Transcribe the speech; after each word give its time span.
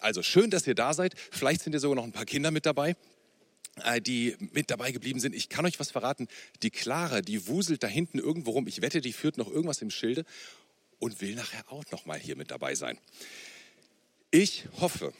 Also 0.00 0.22
schön, 0.22 0.50
dass 0.50 0.66
ihr 0.66 0.74
da 0.74 0.94
seid. 0.94 1.14
Vielleicht 1.30 1.62
sind 1.62 1.74
ja 1.74 1.78
sogar 1.78 1.96
noch 1.96 2.04
ein 2.04 2.12
paar 2.12 2.24
Kinder 2.24 2.50
mit 2.50 2.66
dabei, 2.66 2.96
äh, 3.84 4.00
die 4.00 4.36
mit 4.52 4.70
dabei 4.70 4.92
geblieben 4.92 5.20
sind. 5.20 5.34
Ich 5.34 5.48
kann 5.48 5.66
euch 5.66 5.78
was 5.78 5.90
verraten. 5.90 6.26
Die 6.62 6.70
Clara, 6.70 7.20
die 7.20 7.46
wuselt 7.46 7.82
da 7.82 7.86
hinten 7.86 8.18
irgendwo 8.18 8.52
rum. 8.52 8.66
Ich 8.66 8.80
wette, 8.80 9.00
die 9.00 9.12
führt 9.12 9.36
noch 9.36 9.48
irgendwas 9.48 9.82
im 9.82 9.90
Schilde 9.90 10.24
und 10.98 11.20
will 11.20 11.34
nachher 11.34 11.70
auch 11.70 11.84
noch 11.90 12.06
mal 12.06 12.18
hier 12.18 12.36
mit 12.36 12.50
dabei 12.50 12.74
sein. 12.74 12.98
Ich 14.30 14.66
hoffe, 14.80 15.12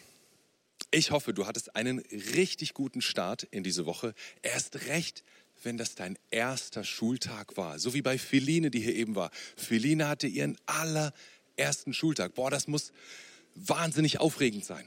ich 0.90 1.10
hoffe, 1.10 1.34
du 1.34 1.46
hattest 1.46 1.76
einen 1.76 1.98
richtig 2.34 2.74
guten 2.74 3.02
Start 3.02 3.44
in 3.50 3.62
diese 3.62 3.86
Woche. 3.86 4.14
Erst 4.42 4.86
recht, 4.86 5.24
wenn 5.62 5.76
das 5.76 5.94
dein 5.94 6.18
erster 6.30 6.84
Schultag 6.84 7.56
war. 7.56 7.78
So 7.78 7.92
wie 7.92 8.02
bei 8.02 8.18
Feline, 8.18 8.70
die 8.70 8.80
hier 8.80 8.94
eben 8.94 9.14
war. 9.14 9.30
Feline 9.56 10.08
hatte 10.08 10.26
ihren 10.26 10.56
allerersten 10.66 11.92
Schultag. 11.92 12.34
Boah, 12.34 12.50
das 12.50 12.66
muss 12.66 12.92
wahnsinnig 13.68 14.18
aufregend 14.20 14.64
sein. 14.64 14.86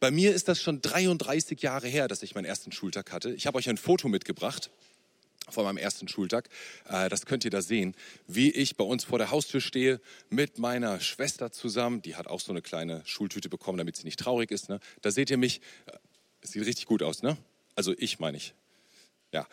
Bei 0.00 0.10
mir 0.10 0.34
ist 0.34 0.48
das 0.48 0.60
schon 0.60 0.82
33 0.82 1.60
Jahre 1.62 1.88
her, 1.88 2.08
dass 2.08 2.22
ich 2.22 2.34
meinen 2.34 2.44
ersten 2.44 2.72
Schultag 2.72 3.12
hatte. 3.12 3.32
Ich 3.32 3.46
habe 3.46 3.58
euch 3.58 3.68
ein 3.68 3.78
Foto 3.78 4.08
mitgebracht 4.08 4.70
von 5.48 5.64
meinem 5.64 5.76
ersten 5.76 6.08
Schultag. 6.08 6.48
Äh, 6.88 7.08
das 7.08 7.26
könnt 7.26 7.44
ihr 7.44 7.50
da 7.50 7.62
sehen, 7.62 7.94
wie 8.26 8.50
ich 8.50 8.76
bei 8.76 8.84
uns 8.84 9.04
vor 9.04 9.18
der 9.18 9.30
Haustür 9.30 9.60
stehe 9.60 10.00
mit 10.30 10.58
meiner 10.58 11.00
Schwester 11.00 11.52
zusammen. 11.52 12.02
Die 12.02 12.16
hat 12.16 12.26
auch 12.26 12.40
so 12.40 12.52
eine 12.52 12.62
kleine 12.62 13.02
Schultüte 13.04 13.48
bekommen, 13.48 13.78
damit 13.78 13.96
sie 13.96 14.04
nicht 14.04 14.18
traurig 14.18 14.50
ist. 14.50 14.68
Ne? 14.68 14.80
Da 15.02 15.10
seht 15.10 15.30
ihr 15.30 15.36
mich. 15.36 15.60
Es 16.40 16.52
sieht 16.52 16.64
richtig 16.66 16.86
gut 16.86 17.02
aus, 17.02 17.22
ne? 17.22 17.38
Also 17.74 17.94
ich 17.96 18.18
meine 18.18 18.36
ich. 18.36 18.54
Ja. 19.32 19.46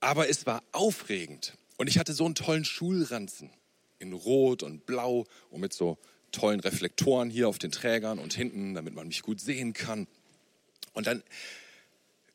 Aber 0.00 0.28
es 0.28 0.46
war 0.46 0.62
aufregend. 0.72 1.56
Und 1.76 1.86
ich 1.86 1.98
hatte 1.98 2.12
so 2.12 2.24
einen 2.24 2.34
tollen 2.34 2.64
Schulranzen 2.64 3.50
in 3.98 4.12
Rot 4.12 4.62
und 4.62 4.84
Blau 4.86 5.26
und 5.50 5.60
mit 5.60 5.72
so 5.72 5.98
tollen 6.32 6.60
Reflektoren 6.60 7.30
hier 7.30 7.48
auf 7.48 7.58
den 7.58 7.70
Trägern 7.70 8.18
und 8.18 8.34
hinten, 8.34 8.74
damit 8.74 8.94
man 8.94 9.06
mich 9.06 9.22
gut 9.22 9.40
sehen 9.40 9.72
kann. 9.72 10.06
Und 10.92 11.06
dann 11.06 11.22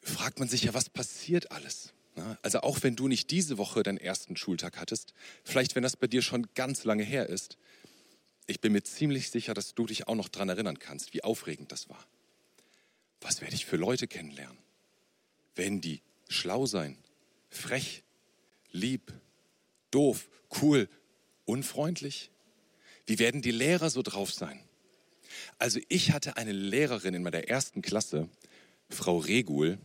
fragt 0.01 0.39
man 0.39 0.47
sich 0.47 0.63
ja, 0.63 0.73
was 0.73 0.89
passiert 0.89 1.51
alles? 1.51 1.93
Also 2.41 2.61
auch 2.61 2.81
wenn 2.81 2.95
du 2.95 3.07
nicht 3.07 3.29
diese 3.29 3.57
Woche 3.57 3.83
deinen 3.83 3.99
ersten 3.99 4.35
Schultag 4.35 4.77
hattest, 4.77 5.13
vielleicht 5.43 5.75
wenn 5.75 5.83
das 5.83 5.95
bei 5.95 6.07
dir 6.07 6.21
schon 6.21 6.47
ganz 6.55 6.83
lange 6.83 7.03
her 7.03 7.27
ist, 7.27 7.57
ich 8.47 8.61
bin 8.61 8.71
mir 8.71 8.81
ziemlich 8.81 9.29
sicher, 9.29 9.53
dass 9.53 9.75
du 9.75 9.85
dich 9.85 10.07
auch 10.07 10.15
noch 10.15 10.29
daran 10.29 10.49
erinnern 10.49 10.79
kannst, 10.79 11.13
wie 11.13 11.23
aufregend 11.23 11.71
das 11.71 11.89
war. 11.89 12.07
Was 13.21 13.41
werde 13.41 13.55
ich 13.55 13.65
für 13.65 13.77
Leute 13.77 14.07
kennenlernen? 14.07 14.57
Werden 15.55 15.81
die 15.81 16.01
schlau 16.29 16.65
sein, 16.65 16.97
frech, 17.49 18.03
lieb, 18.71 19.13
doof, 19.91 20.29
cool, 20.61 20.87
unfreundlich? 21.45 22.31
Wie 23.07 23.19
werden 23.19 23.41
die 23.41 23.51
Lehrer 23.51 23.89
so 23.89 24.01
drauf 24.01 24.31
sein? 24.31 24.59
Also 25.57 25.79
ich 25.89 26.11
hatte 26.11 26.37
eine 26.37 26.51
Lehrerin 26.51 27.13
in 27.13 27.23
meiner 27.23 27.47
ersten 27.47 27.81
Klasse, 27.81 28.29
Frau 28.89 29.17
Regul, 29.17 29.79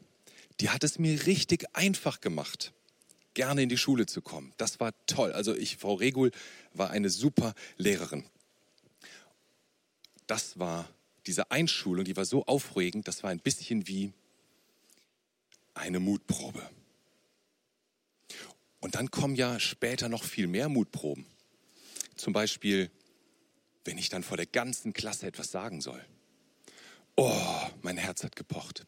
die 0.61 0.70
hat 0.70 0.84
es 0.84 0.98
mir 0.98 1.27
richtig 1.27 1.64
einfach 1.75 2.20
gemacht, 2.20 2.73
gerne 3.34 3.62
in 3.62 3.69
die 3.69 3.79
Schule 3.79 4.06
zu 4.06 4.20
kommen. 4.20 4.53
Das 4.59 4.81
war 4.81 4.92
toll. 5.06 5.33
Also 5.33 5.55
ich, 5.55 5.79
Frau 5.79 5.95
Regul, 5.95 6.31
war 6.75 6.91
eine 6.91 7.11
super 7.11 7.55
Lehrerin. 7.79 8.25
Das 10.27 10.59
war 10.59 10.89
diese 11.27 11.51
Einschulung, 11.51 12.05
die 12.05 12.17
war 12.17 12.25
so 12.25 12.45
aufregend, 12.47 13.07
das 13.09 13.23
war 13.23 13.31
ein 13.31 13.39
bisschen 13.39 13.86
wie 13.86 14.12
eine 15.75 16.01
Mutprobe. 16.01 16.69
Und 18.81 18.97
dann 18.97 19.11
kommen 19.11 19.36
ja 19.36 19.61
später 19.61 20.09
noch 20.09 20.25
viel 20.25 20.48
mehr 20.48 20.69
Mutproben. 20.69 21.25
Zum 22.17 22.33
Beispiel, 22.33 22.91
wenn 23.85 23.99
ich 23.99 24.09
dann 24.09 24.23
vor 24.23 24.37
der 24.37 24.47
ganzen 24.47 24.93
Klasse 24.93 25.27
etwas 25.27 25.51
sagen 25.51 25.81
soll. 25.81 26.05
Oh, 27.17 27.69
mein 27.83 27.97
Herz 27.97 28.25
hat 28.25 28.37
gepocht 28.37 28.87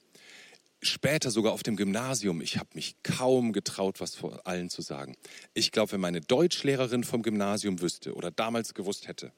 später 0.86 1.30
sogar 1.30 1.52
auf 1.52 1.62
dem 1.62 1.76
Gymnasium, 1.76 2.40
ich 2.40 2.58
habe 2.58 2.68
mich 2.74 2.96
kaum 3.02 3.52
getraut, 3.52 4.00
was 4.00 4.14
vor 4.14 4.46
allen 4.46 4.70
zu 4.70 4.82
sagen. 4.82 5.16
Ich 5.54 5.72
glaube, 5.72 5.92
wenn 5.92 6.00
meine 6.00 6.20
Deutschlehrerin 6.20 7.04
vom 7.04 7.22
Gymnasium 7.22 7.80
wüsste 7.80 8.14
oder 8.14 8.30
damals 8.30 8.74
gewusst 8.74 9.08
hätte, 9.08 9.32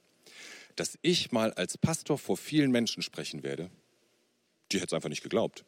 dass 0.74 0.98
ich 1.02 1.32
mal 1.32 1.52
als 1.54 1.78
Pastor 1.78 2.18
vor 2.18 2.36
vielen 2.36 2.70
Menschen 2.70 3.02
sprechen 3.02 3.42
werde, 3.42 3.70
die 4.72 4.76
hätte 4.78 4.88
es 4.88 4.92
einfach 4.92 5.08
nicht 5.08 5.22
geglaubt. 5.22 5.64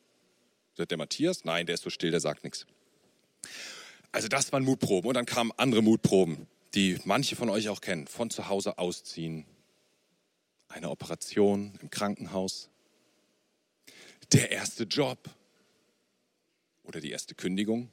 Der 0.79 0.97
Matthias? 0.97 1.45
Nein, 1.45 1.67
der 1.67 1.75
ist 1.75 1.83
so 1.83 1.91
still, 1.91 2.13
der 2.13 2.21
sagt 2.21 2.45
nichts. 2.45 2.67
Also 4.13 4.29
das 4.29 4.53
waren 4.53 4.65
Mutproben 4.65 5.09
und 5.09 5.15
dann 5.15 5.27
kamen 5.27 5.51
andere 5.57 5.83
Mutproben, 5.83 6.47
die 6.75 6.99
manche 7.05 7.35
von 7.35 7.51
euch 7.51 7.69
auch 7.69 7.81
kennen. 7.81 8.07
Von 8.07 8.31
zu 8.31 8.49
Hause 8.49 8.79
ausziehen, 8.79 9.45
eine 10.69 10.91
Operation 10.91 11.79
im 11.81 11.91
Krankenhaus, 11.91 12.69
der 14.33 14.51
erste 14.51 14.85
Job, 14.85 15.31
oder 16.89 17.01
die 17.01 17.11
erste 17.11 17.35
Kündigung. 17.35 17.91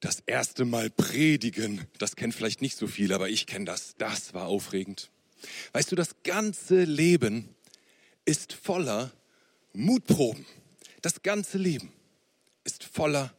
Das 0.00 0.20
erste 0.20 0.64
Mal 0.64 0.90
predigen, 0.90 1.86
das 1.98 2.16
kennt 2.16 2.34
vielleicht 2.34 2.62
nicht 2.62 2.76
so 2.76 2.86
viel, 2.86 3.12
aber 3.12 3.28
ich 3.28 3.46
kenne 3.46 3.66
das. 3.66 3.94
Das 3.98 4.32
war 4.32 4.46
aufregend. 4.46 5.10
Weißt 5.72 5.92
du, 5.92 5.96
das 5.96 6.22
ganze 6.22 6.84
Leben 6.84 7.54
ist 8.24 8.52
voller 8.52 9.12
Mutproben. 9.74 10.46
Das 11.02 11.22
ganze 11.22 11.58
Leben 11.58 11.92
ist 12.64 12.84
voller 12.84 13.34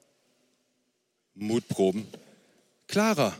Mutproben. 1.33 2.07
Clara, 2.87 3.35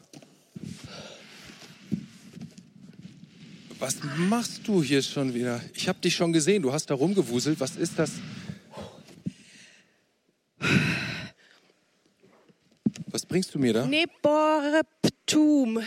was 3.80 3.98
machst 4.18 4.68
du 4.68 4.84
hier 4.84 5.02
schon 5.02 5.34
wieder? 5.34 5.62
Ich 5.74 5.88
habe 5.88 6.00
dich 6.00 6.16
schon 6.16 6.34
gesehen, 6.34 6.62
du 6.62 6.74
hast 6.74 6.90
da 6.90 6.94
rumgewuselt. 6.94 7.60
Was 7.60 7.76
ist 7.76 7.98
das? 7.98 8.12
Was 13.08 13.26
bringst 13.26 13.56
du 13.56 13.60
mir 13.60 13.74
da? 13.74 13.86
Neborptum. 13.86 15.82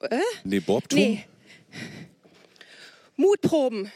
Äh? 0.00 0.20
Neborptum? 0.44 0.98
Nee. 0.98 1.24
Mutproben. 3.16 3.90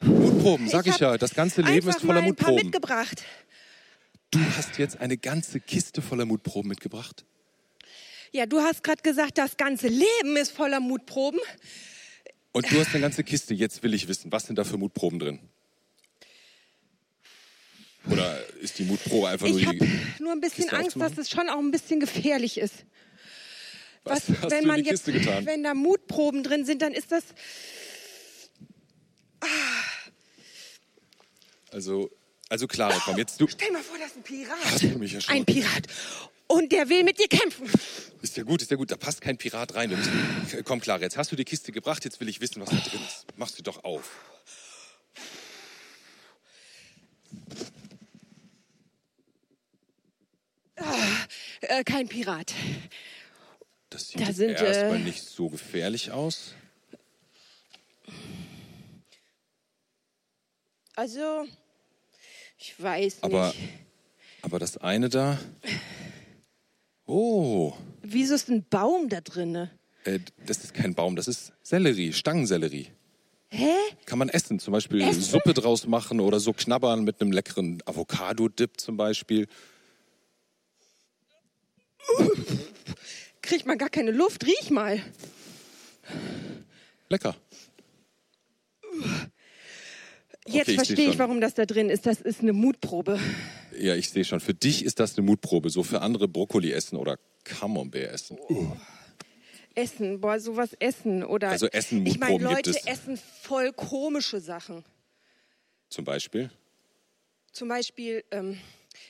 Mutproben, 0.00 0.68
sag 0.68 0.86
ich, 0.86 0.94
ich 0.94 1.00
ja. 1.00 1.18
Das 1.18 1.34
ganze 1.34 1.62
Leben 1.62 1.88
ist 1.88 2.00
voller 2.00 2.22
Mutproben. 2.22 2.56
Paar 2.56 2.64
mitgebracht. 2.64 3.22
Du 4.30 4.40
hast 4.56 4.78
jetzt 4.78 5.00
eine 5.00 5.16
ganze 5.16 5.60
Kiste 5.60 6.02
voller 6.02 6.24
Mutproben 6.24 6.68
mitgebracht. 6.68 7.24
Ja, 8.32 8.46
du 8.46 8.60
hast 8.60 8.82
gerade 8.84 9.02
gesagt, 9.02 9.38
das 9.38 9.56
ganze 9.56 9.88
Leben 9.88 10.36
ist 10.36 10.50
voller 10.50 10.80
Mutproben. 10.80 11.40
Und 12.52 12.70
du 12.70 12.78
hast 12.78 12.90
eine 12.90 13.00
ganze 13.00 13.24
Kiste. 13.24 13.54
Jetzt 13.54 13.82
will 13.82 13.94
ich 13.94 14.08
wissen, 14.08 14.32
was 14.32 14.46
sind 14.46 14.56
da 14.56 14.64
für 14.64 14.76
Mutproben 14.76 15.18
drin? 15.18 15.38
Oder 18.10 18.38
ist 18.60 18.78
die 18.78 18.84
Mutprobe 18.84 19.28
einfach 19.28 19.48
nur 19.48 19.58
ich 19.60 19.68
die. 19.68 20.00
nur 20.20 20.32
ein 20.32 20.40
bisschen 20.40 20.64
Kiste 20.64 20.76
Angst, 20.76 20.96
dass 20.96 21.18
es 21.18 21.28
schon 21.30 21.48
auch 21.48 21.58
ein 21.58 21.70
bisschen 21.70 22.00
gefährlich 22.00 22.58
ist. 22.58 22.74
Was, 24.04 24.30
Was 24.30 24.42
hast 24.42 24.50
wenn 24.50 24.62
du 24.62 24.68
man 24.68 24.84
jetzt, 24.84 25.04
getan? 25.04 25.44
wenn 25.44 25.62
da 25.62 25.74
Mutproben 25.74 26.42
drin 26.42 26.64
sind, 26.64 26.80
dann 26.80 26.92
ist 26.92 27.12
das. 27.12 27.24
Ah. 29.40 29.46
Also, 31.70 32.10
also 32.48 32.66
klar, 32.66 32.98
komm 33.04 33.18
jetzt 33.18 33.40
du. 33.40 33.46
Stell 33.46 33.70
mal 33.72 33.82
vor, 33.82 33.98
das 33.98 34.08
ist 34.08 34.16
ein 34.16 34.22
Pirat. 34.22 34.56
Hast 34.64 34.82
du 34.82 34.98
mich 34.98 35.12
ja 35.12 35.20
schon 35.20 35.34
ein 35.34 35.44
Pirat. 35.44 35.86
Und 36.48 36.72
der 36.72 36.88
will 36.88 37.04
mit 37.04 37.18
dir 37.18 37.28
kämpfen. 37.28 37.70
Ist 38.22 38.36
ja 38.36 38.42
gut, 38.42 38.62
ist 38.62 38.70
ja 38.70 38.76
gut. 38.76 38.90
Da 38.90 38.96
passt 38.96 39.20
kein 39.20 39.36
Pirat 39.36 39.74
rein. 39.74 39.96
Komm, 40.64 40.80
Clara, 40.80 41.02
jetzt 41.02 41.16
hast 41.16 41.30
du 41.30 41.36
die 41.36 41.44
Kiste 41.44 41.72
gebracht. 41.72 42.04
Jetzt 42.04 42.20
will 42.20 42.28
ich 42.28 42.40
wissen, 42.40 42.60
was 42.60 42.70
da 42.70 42.76
drin 42.76 43.00
ist. 43.06 43.26
Machst 43.36 43.58
du 43.58 43.62
doch 43.62 43.84
auf. 43.84 44.10
Äh, 51.60 51.84
kein 51.84 52.08
Pirat. 52.08 52.54
Das 53.90 54.08
sieht 54.08 54.20
da 54.20 54.32
sind, 54.32 54.50
erstmal 54.50 54.96
äh, 54.96 55.00
nicht 55.00 55.22
so 55.22 55.48
gefährlich 55.48 56.10
aus. 56.12 56.54
Also, 60.94 61.46
ich 62.58 62.80
weiß 62.82 63.22
aber, 63.22 63.48
nicht. 63.48 63.58
Aber 64.42 64.58
das 64.58 64.76
eine 64.78 65.08
da. 65.08 65.38
Oh. 67.08 67.72
Wieso 68.02 68.34
ist 68.34 68.50
ein 68.50 68.66
Baum 68.68 69.08
da 69.08 69.22
drin? 69.22 69.70
Äh, 70.04 70.20
das 70.44 70.58
ist 70.62 70.74
kein 70.74 70.94
Baum, 70.94 71.16
das 71.16 71.26
ist 71.26 71.52
Sellerie, 71.62 72.12
Stangensellerie. 72.12 72.88
Hä? 73.48 73.72
Kann 74.04 74.18
man 74.18 74.28
essen, 74.28 74.58
zum 74.58 74.72
Beispiel 74.72 75.00
essen? 75.00 75.22
Suppe 75.22 75.54
draus 75.54 75.86
machen 75.86 76.20
oder 76.20 76.38
so 76.38 76.52
knabbern 76.52 77.04
mit 77.04 77.22
einem 77.22 77.32
leckeren 77.32 77.82
Avocado-Dip 77.86 78.78
zum 78.78 78.98
Beispiel. 78.98 79.48
Kriegt 83.40 83.64
man 83.64 83.78
gar 83.78 83.88
keine 83.88 84.10
Luft, 84.10 84.44
riech 84.44 84.70
mal. 84.70 85.00
Lecker. 87.08 87.34
Jetzt 90.46 90.68
okay, 90.68 90.74
verstehe 90.74 91.08
ich, 91.08 91.18
warum 91.18 91.40
das 91.40 91.54
da 91.54 91.64
drin 91.64 91.88
ist. 91.88 92.04
Das 92.04 92.20
ist 92.20 92.42
eine 92.42 92.52
Mutprobe. 92.52 93.18
Ja, 93.78 93.94
ich 93.94 94.10
sehe 94.10 94.24
schon. 94.24 94.40
Für 94.40 94.54
dich 94.54 94.84
ist 94.84 95.00
das 95.00 95.16
eine 95.16 95.26
Mutprobe. 95.26 95.70
So 95.70 95.82
für 95.82 96.00
andere 96.02 96.28
Brokkoli 96.28 96.72
essen 96.72 96.96
oder 96.96 97.18
Camembert 97.44 98.12
essen. 98.12 98.38
Oh. 98.48 98.66
Essen, 99.74 100.20
boah, 100.20 100.40
sowas 100.40 100.70
essen 100.80 101.22
oder. 101.22 101.50
Also 101.50 101.66
Essen, 101.68 102.04
Ich 102.04 102.18
meine, 102.18 102.32
Mutproben 102.32 102.56
gibt 102.56 102.66
Leute 102.66 102.78
es. 102.78 102.86
essen 102.86 103.16
voll 103.42 103.72
komische 103.72 104.40
Sachen. 104.40 104.84
Zum 105.88 106.04
Beispiel? 106.04 106.50
Zum 107.52 107.68
Beispiel 107.68 108.24
ähm, 108.30 108.58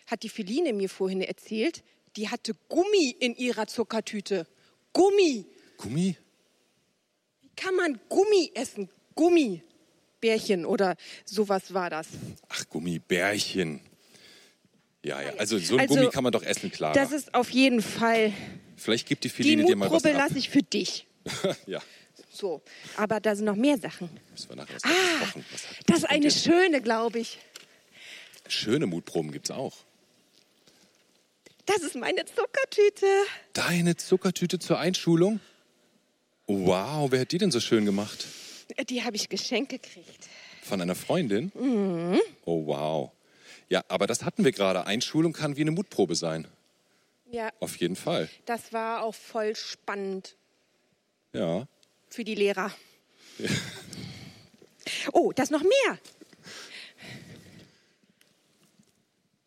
hat 0.06 0.22
die 0.22 0.28
Feline 0.28 0.72
mir 0.72 0.88
vorhin 0.88 1.22
erzählt, 1.22 1.82
die 2.16 2.28
hatte 2.28 2.52
Gummi 2.68 3.16
in 3.18 3.34
ihrer 3.34 3.66
Zuckertüte. 3.66 4.46
Gummi. 4.92 5.46
Gummi? 5.78 6.16
Wie 7.40 7.50
kann 7.56 7.74
man 7.74 7.98
Gummi 8.08 8.52
essen? 8.54 8.88
Gummibärchen 9.14 10.64
oder 10.64 10.96
sowas 11.24 11.72
war 11.74 11.90
das. 11.90 12.08
Ach, 12.48 12.64
Gummibärchen. 12.68 13.80
Ja, 15.08 15.22
ja. 15.22 15.32
Also 15.38 15.58
so 15.58 15.74
ein 15.74 15.80
Also, 15.80 15.94
Gummi 15.94 16.08
kann 16.10 16.22
man 16.22 16.32
doch 16.32 16.42
essen, 16.42 16.70
Clara. 16.70 16.92
Das 16.92 17.12
ist 17.12 17.34
auf 17.34 17.50
jeden 17.50 17.80
Fall. 17.82 18.32
Vielleicht 18.76 19.08
gibt 19.08 19.24
die 19.24 19.28
Die 19.28 19.34
Feline 19.34 19.64
dir 19.64 19.74
mal 19.76 19.86
was 19.90 20.02
Mutprobe 20.02 20.14
ab. 20.22 20.28
lasse 20.28 20.38
ich 20.38 20.50
für 20.50 20.62
dich. 20.62 21.06
ja, 21.66 21.80
So. 22.30 22.62
Aber 22.96 23.18
da 23.20 23.34
sind 23.34 23.46
noch 23.46 23.56
mehr 23.56 23.78
Sachen. 23.78 24.08
müssen 24.30 24.48
wir 24.50 24.56
nachher 24.56 24.74
was 24.74 24.84
Ah, 24.84 25.24
kochen. 25.24 25.44
Was 25.50 25.62
das 25.86 25.98
ist 25.98 26.04
eine 26.10 26.30
schöne, 26.30 26.80
glaube 26.82 27.18
ich. 27.20 27.38
Schöne 28.48 28.86
Mutproben 28.86 29.32
gibt's 29.32 29.50
auch. 29.50 29.76
Das 31.66 31.78
ist 31.82 31.96
meine 31.96 32.24
Zuckertüte. 32.24 33.06
Deine 33.52 33.96
Zuckertüte 33.96 34.58
zur 34.58 34.78
Einschulung? 34.78 35.40
Wow, 36.46 37.10
wer 37.10 37.20
hat 37.20 37.32
die 37.32 37.38
denn 37.38 37.50
so 37.50 37.60
schön 37.60 37.84
gemacht? 37.84 38.26
Die 38.88 39.02
habe 39.04 39.16
ich 39.16 39.28
geschenkt 39.28 39.70
gekriegt. 39.70 40.28
Von 40.62 40.80
einer 40.80 40.94
Freundin? 40.94 41.52
Mhm. 41.54 42.20
Oh, 42.44 42.66
wow. 42.66 43.10
Ja, 43.70 43.84
aber 43.88 44.06
das 44.06 44.24
hatten 44.24 44.44
wir 44.44 44.52
gerade. 44.52 44.86
Einschulung 44.86 45.32
kann 45.32 45.56
wie 45.56 45.60
eine 45.62 45.70
Mutprobe 45.70 46.14
sein. 46.14 46.48
Ja, 47.30 47.50
Auf 47.60 47.76
jeden 47.76 47.96
Fall. 47.96 48.28
das 48.46 48.72
war 48.72 49.02
auch 49.02 49.14
voll 49.14 49.54
spannend 49.54 50.36
Ja. 51.32 51.66
für 52.08 52.24
die 52.24 52.34
Lehrer. 52.34 52.72
Oh, 55.12 55.32
das 55.32 55.50
noch 55.50 55.60
mehr. 55.62 55.98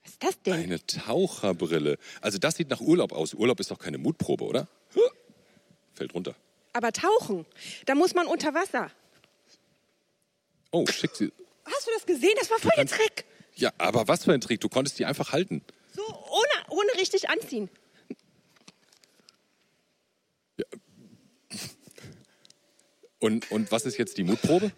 Was 0.04 0.12
ist 0.12 0.24
das 0.24 0.42
denn? 0.44 0.54
Eine 0.54 0.86
Taucherbrille. 0.86 1.98
Also 2.22 2.38
das 2.38 2.56
sieht 2.58 2.70
nach 2.70 2.80
Urlaub 2.80 3.12
aus. 3.12 3.34
Urlaub 3.34 3.60
ist 3.60 3.72
doch 3.72 3.80
keine 3.80 3.98
Mutprobe, 3.98 4.44
oder? 4.44 4.68
Fällt 5.94 6.14
runter. 6.14 6.36
Aber 6.74 6.92
tauchen, 6.92 7.46
da 7.88 7.96
muss 7.96 8.14
man 8.14 8.28
unter 8.28 8.54
Wasser. 8.54 8.92
Oh, 10.72 10.86
schick 10.86 11.16
sie. 11.16 11.32
Hast 11.66 11.88
du 11.88 11.92
das 11.96 12.06
gesehen? 12.06 12.36
Das 12.40 12.52
war 12.52 12.60
voll 12.60 12.72
der 12.78 12.86
Trick. 12.86 13.26
Ja, 13.56 13.72
aber 13.78 14.08
was 14.08 14.24
für 14.26 14.34
ein 14.34 14.42
Trick. 14.42 14.62
Du 14.62 14.70
konntest 14.70 14.98
die 15.00 15.06
einfach 15.06 15.32
halten. 15.32 15.62
So, 15.96 16.02
ohne, 16.04 16.70
ohne 16.70 16.90
richtig 17.00 17.30
anziehen. 17.30 17.70
Und, 23.20 23.52
und 23.52 23.72
was 23.72 23.86
ist 23.86 23.98
jetzt 23.98 24.18
die 24.18 24.24
Mutprobe? 24.24 24.72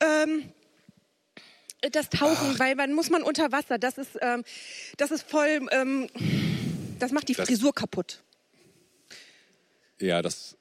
Ähm, 0.00 0.52
das 1.92 2.10
Tauchen, 2.10 2.58
weil 2.58 2.74
man 2.76 2.92
muss 2.92 3.10
man 3.10 3.22
unter 3.22 3.50
Wasser. 3.52 3.78
Das 3.78 3.98
ist, 3.98 4.10
ähm, 4.20 4.44
das 4.98 5.10
ist 5.10 5.28
voll, 5.28 5.66
ähm, 5.72 6.08
das 6.98 7.10
macht 7.12 7.28
die 7.28 7.34
Das- 7.34 7.46
Frisur 7.46 7.74
kaputt. 7.74 8.22
Ja, 9.98 10.20
das. 10.22 10.56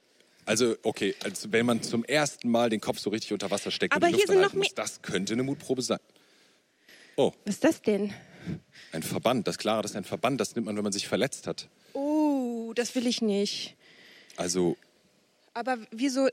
Also, 0.46 0.78
okay, 0.84 1.16
also 1.24 1.52
wenn 1.52 1.66
man 1.66 1.82
zum 1.82 2.06
ersten 2.06 2.50
Mal 2.50 2.70
den 2.70 2.80
Kopf 2.80 3.00
so 3.00 3.10
richtig 3.10 3.34
unter 3.34 3.50
Wasser 3.52 3.72
steckt 3.72 3.94
Aber 3.96 4.06
und 4.08 4.14
die 4.14 4.18
hier 4.18 4.28
Luft 4.28 4.34
sind 4.34 4.42
noch 4.42 4.54
muss, 4.54 4.74
das 4.76 5.02
könnte 5.02 5.34
eine 5.34 5.44
Mutprobe 5.44 5.82
sein. 5.82 6.00
Oh, 7.18 7.32
Was 7.46 7.56
ist 7.56 7.64
das 7.64 7.82
denn? 7.82 8.14
ein 8.92 9.04
Verband. 9.04 9.48
Das 9.48 9.58
Klare, 9.58 9.82
das 9.82 9.92
ist 9.92 9.98
ein 9.98 10.04
Verband. 10.04 10.40
Das 10.40 10.56
nimmt 10.56 10.66
man, 10.68 10.76
wenn 10.76 10.84
man 10.84 10.94
sich 10.94 11.08
verletzt 11.08 11.48
hat. 11.48 11.68
Oh, 11.94 12.74
das 12.76 12.94
will 12.96 13.08
ich 13.08 13.22
nicht. 13.22 13.76
Also, 14.38 14.76
Aber 15.54 15.78
wieso, 15.92 16.28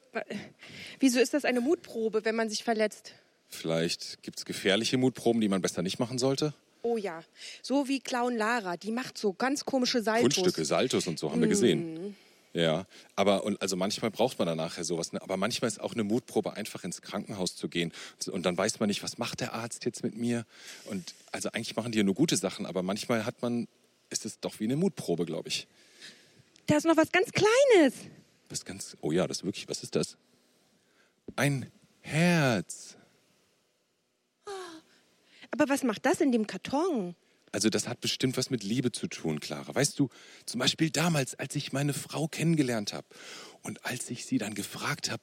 wieso 1.00 1.20
ist 1.20 1.34
das 1.34 1.44
eine 1.44 1.60
Mutprobe, 1.60 2.24
wenn 2.24 2.34
man 2.34 2.50
sich 2.50 2.64
verletzt? 2.64 3.14
vielleicht 3.54 4.22
gibt 4.22 4.38
es 4.38 4.44
gefährliche 4.46 4.96
Mutproben, 4.96 5.40
die 5.42 5.48
man 5.48 5.60
besser 5.60 5.82
nicht 5.82 5.98
machen 5.98 6.16
sollte. 6.18 6.54
Oh 6.80 6.96
ja, 6.96 7.22
so 7.60 7.86
wie 7.86 8.00
Clown 8.00 8.34
Lara, 8.36 8.78
die 8.78 8.90
macht 8.92 9.18
so 9.18 9.34
ganz 9.34 9.64
komische 9.66 10.02
Saltos. 10.02 10.22
Kunststücke, 10.34 10.64
Saltos 10.64 11.06
und 11.06 11.18
so 11.18 11.30
haben 11.30 11.40
wir 11.42 11.48
gesehen. 11.48 12.16
Ja, 12.54 12.86
aber 13.16 13.44
und 13.44 13.62
also 13.62 13.76
manchmal 13.76 14.10
braucht 14.10 14.38
man 14.38 14.46
dann 14.46 14.58
nachher 14.58 14.84
sowas. 14.84 15.12
Ne? 15.12 15.22
Aber 15.22 15.38
manchmal 15.38 15.68
ist 15.68 15.80
auch 15.80 15.94
eine 15.94 16.04
Mutprobe, 16.04 16.52
einfach 16.52 16.84
ins 16.84 17.00
Krankenhaus 17.00 17.56
zu 17.56 17.68
gehen. 17.68 17.92
Und 18.30 18.44
dann 18.44 18.58
weiß 18.58 18.78
man 18.78 18.88
nicht, 18.88 19.02
was 19.02 19.16
macht 19.16 19.40
der 19.40 19.54
Arzt 19.54 19.86
jetzt 19.86 20.02
mit 20.02 20.16
mir. 20.16 20.44
Und 20.84 21.14
also 21.30 21.50
eigentlich 21.50 21.76
machen 21.76 21.92
die 21.92 21.98
ja 21.98 22.04
nur 22.04 22.14
gute 22.14 22.36
Sachen, 22.36 22.66
aber 22.66 22.82
manchmal 22.82 23.24
hat 23.24 23.40
man, 23.40 23.68
ist 24.10 24.26
es 24.26 24.38
doch 24.38 24.60
wie 24.60 24.64
eine 24.64 24.76
Mutprobe, 24.76 25.24
glaube 25.24 25.48
ich. 25.48 25.66
Da 26.66 26.76
ist 26.76 26.84
noch 26.84 26.96
was 26.96 27.10
ganz 27.10 27.30
Kleines. 27.32 27.94
Ist 28.50 28.66
ganz, 28.66 28.98
oh 29.00 29.12
ja, 29.12 29.26
das 29.26 29.38
ist 29.38 29.44
wirklich, 29.44 29.66
was 29.68 29.82
ist 29.82 29.96
das? 29.96 30.18
Ein 31.36 31.72
Herz. 32.02 32.96
Aber 35.50 35.68
was 35.68 35.82
macht 35.84 36.04
das 36.04 36.20
in 36.20 36.32
dem 36.32 36.46
Karton? 36.46 37.14
Also 37.52 37.68
das 37.68 37.86
hat 37.86 38.00
bestimmt 38.00 38.38
was 38.38 38.48
mit 38.48 38.64
Liebe 38.64 38.92
zu 38.92 39.06
tun, 39.06 39.38
Clara. 39.38 39.74
Weißt 39.74 39.98
du, 39.98 40.08
zum 40.46 40.58
Beispiel 40.58 40.90
damals, 40.90 41.34
als 41.34 41.54
ich 41.54 41.72
meine 41.72 41.92
Frau 41.92 42.26
kennengelernt 42.26 42.94
habe 42.94 43.06
und 43.62 43.84
als 43.84 44.08
ich 44.10 44.24
sie 44.24 44.38
dann 44.38 44.54
gefragt 44.54 45.10
habe, 45.10 45.22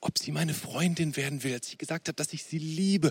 ob 0.00 0.18
sie 0.18 0.30
meine 0.30 0.52
Freundin 0.52 1.16
werden 1.16 1.42
will, 1.42 1.54
als 1.54 1.68
ich 1.68 1.78
gesagt 1.78 2.08
habe, 2.08 2.16
dass 2.16 2.34
ich 2.34 2.44
sie 2.44 2.58
liebe. 2.58 3.10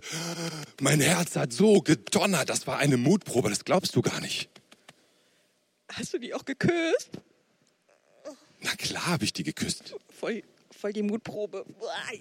Mein 0.80 1.02
Herz 1.02 1.36
hat 1.36 1.52
so 1.52 1.82
gedonnert. 1.82 2.50
Das 2.50 2.68
war 2.68 2.78
eine 2.78 2.98
Mutprobe, 2.98 3.50
das 3.50 3.66
glaubst 3.66 3.96
du 3.96 4.04
gar 4.04 4.22
nicht. 4.22 4.50
Hast 5.92 6.14
du 6.14 6.20
die 6.20 6.36
auch 6.36 6.46
geküsst? 6.46 7.10
Na 8.62 8.76
klar 8.76 9.08
habe 9.08 9.26
ich 9.26 9.34
die 9.34 9.44
geküsst. 9.44 9.96
Voll, 10.20 10.44
voll 10.72 10.94
die 10.94 11.02
Mutprobe. 11.02 11.66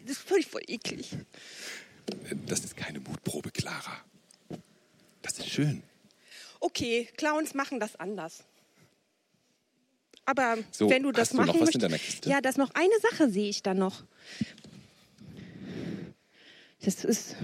Das 0.07 0.17
ist 0.17 0.23
voll, 0.27 0.43
voll 0.43 0.63
eklig. 0.67 1.11
Das 2.47 2.61
ist 2.61 2.75
keine 2.75 3.01
Mutprobe, 3.01 3.51
Clara. 3.51 4.03
Das 5.21 5.39
ist 5.39 5.51
schön. 5.51 5.83
Okay, 6.65 7.09
Clowns 7.17 7.55
machen 7.55 7.81
das 7.81 7.97
anders. 7.97 8.45
Aber 10.25 10.59
So, 10.71 10.89
wenn 10.89 11.03
du 11.03 11.11
das 11.11 11.31
hast 11.31 11.33
du 11.33 11.37
noch 11.39 11.47
machen 11.47 11.61
was 11.61 11.71
in 11.71 11.81
möchtest, 11.81 11.83
deiner 11.85 11.99
Kiste? 11.99 12.31
ja, 12.31 12.41
das 12.41 12.57
noch 12.57 12.71
eine 12.75 12.95
Sache 13.01 13.29
sehe 13.29 13.49
ich 13.49 13.63
da 13.65 13.75
noch. 13.75 14.05
Das 16.85 17.05
ist 17.05 17.35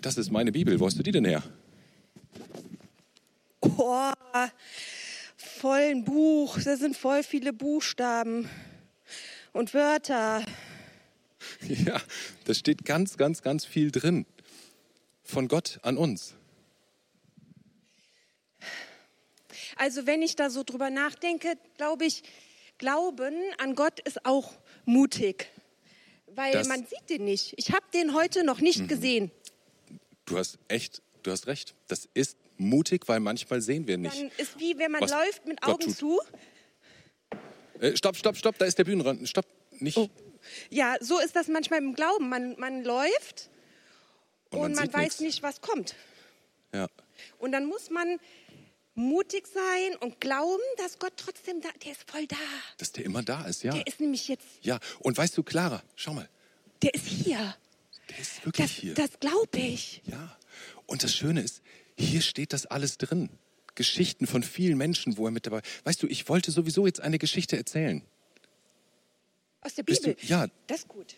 Das 0.00 0.16
ist 0.16 0.30
meine 0.30 0.52
Bibel. 0.52 0.78
Wo 0.78 0.86
hast 0.86 0.96
du 0.98 1.02
die 1.02 1.10
denn 1.10 1.24
her? 1.24 1.42
oh, 3.60 4.12
voll 5.36 5.78
ein 5.90 6.04
Buch. 6.04 6.58
Da 6.62 6.76
sind 6.76 6.96
voll 6.96 7.22
viele 7.24 7.52
Buchstaben 7.52 8.48
und 9.52 9.74
Wörter. 9.74 10.44
Ja, 11.66 11.98
da 12.44 12.52
steht 12.52 12.84
ganz, 12.84 13.16
ganz, 13.16 13.40
ganz 13.42 13.64
viel 13.64 13.90
drin. 13.90 14.26
Von 15.22 15.48
Gott 15.48 15.80
an 15.82 15.96
uns. 15.96 16.34
Also 19.80 20.06
wenn 20.06 20.20
ich 20.20 20.36
da 20.36 20.50
so 20.50 20.62
drüber 20.62 20.90
nachdenke, 20.90 21.54
glaube 21.78 22.04
ich, 22.04 22.22
Glauben 22.76 23.34
an 23.58 23.74
Gott 23.74 23.98
ist 24.00 24.24
auch 24.26 24.52
mutig. 24.84 25.50
Weil 26.26 26.52
Das- 26.52 26.66
Mhm. 26.66 26.74
man 26.74 26.86
sieht 26.86 27.08
den 27.08 27.24
nicht. 27.24 27.54
Ich 27.56 27.72
habe 27.72 27.84
den 27.94 28.14
heute 28.14 28.44
noch 28.44 28.60
nicht 28.60 28.88
gesehen. 28.88 29.30
Du 30.26 30.36
hast 30.38 30.58
echt, 30.68 31.00
du 31.22 31.30
hast 31.30 31.46
recht. 31.46 31.74
Das 31.88 32.08
ist 32.14 32.36
mutig, 32.58 33.08
weil 33.08 33.20
manchmal 33.20 33.62
sehen 33.62 33.86
wir 33.86 33.96
nicht. 33.96 34.14
Dann 34.18 34.30
ist 34.36 34.58
wie 34.60 34.76
wenn 34.78 34.92
man 34.92 35.00
Was 35.00 35.10
läuft 35.10 35.46
mit 35.46 35.60
Gott 35.62 35.74
Augen 35.74 35.84
tut. 35.86 35.96
zu. 35.96 36.20
Äh, 37.80 37.96
stopp, 37.96 38.16
stopp, 38.16 38.36
stopp, 38.36 38.58
da 38.58 38.66
ist 38.66 38.76
der 38.78 38.84
Bühnenrand. 38.84 39.26
Stopp, 39.28 39.46
nicht. 39.78 39.96
Oh. 39.96 40.08
Ja, 40.68 40.96
so 41.00 41.18
ist 41.20 41.34
das 41.36 41.48
manchmal 41.48 41.80
im 41.80 41.94
Glauben. 41.94 42.28
Man, 42.28 42.54
man 42.58 42.84
läuft 42.84 43.48
Und 44.50 44.58
und, 44.60 44.72
man 44.76 44.86
man, 44.86 44.92
weiß 44.92 45.02
nichts. 45.02 45.20
nicht, 45.20 45.42
was 45.42 45.60
kommt. 45.62 45.94
Ja. 46.74 46.86
Und 47.38 47.52
dann 47.52 47.66
muss 47.66 47.90
man 47.90 48.18
mutig 49.00 49.46
sein 49.46 49.96
und 50.00 50.20
glauben, 50.20 50.62
dass 50.78 50.98
Gott 50.98 51.12
trotzdem 51.16 51.60
da, 51.60 51.68
der 51.84 51.92
ist 51.92 52.08
voll 52.10 52.26
da. 52.26 52.36
Dass 52.78 52.92
der 52.92 53.04
immer 53.04 53.22
da 53.22 53.44
ist, 53.46 53.62
ja. 53.62 53.72
Der 53.72 53.86
ist 53.86 54.00
nämlich 54.00 54.28
jetzt, 54.28 54.46
Ja, 54.62 54.78
und 55.00 55.16
weißt 55.16 55.36
du, 55.36 55.42
Clara, 55.42 55.82
schau 55.96 56.14
mal, 56.14 56.28
der 56.82 56.94
ist 56.94 57.06
hier. 57.06 57.56
der 58.10 58.18
ist 58.18 58.44
wirklich 58.44 58.66
Das, 58.66 58.76
hier. 58.76 58.94
das 58.94 59.10
glaube 59.20 59.58
ich. 59.58 60.02
Ja. 60.06 60.36
Und 60.86 61.02
das 61.02 61.14
Schöne 61.14 61.40
ist, 61.40 61.62
hier 61.96 62.20
steht 62.22 62.52
das 62.52 62.66
alles 62.66 62.98
drin. 62.98 63.28
Geschichten 63.74 64.26
von 64.26 64.42
vielen 64.42 64.76
Menschen, 64.76 65.16
wo 65.16 65.26
er 65.26 65.30
mit 65.30 65.46
dabei. 65.46 65.62
Weißt 65.84 66.02
du, 66.02 66.06
ich 66.06 66.28
wollte 66.28 66.50
sowieso 66.50 66.86
jetzt 66.86 67.00
eine 67.00 67.18
Geschichte 67.18 67.56
erzählen. 67.56 68.02
Aus 69.62 69.74
der 69.74 69.82
Bibel. 69.84 70.14
du- 70.14 70.26
ja. 70.26 70.48
Das 70.66 70.80
ist 70.80 70.88
gut. 70.88 71.14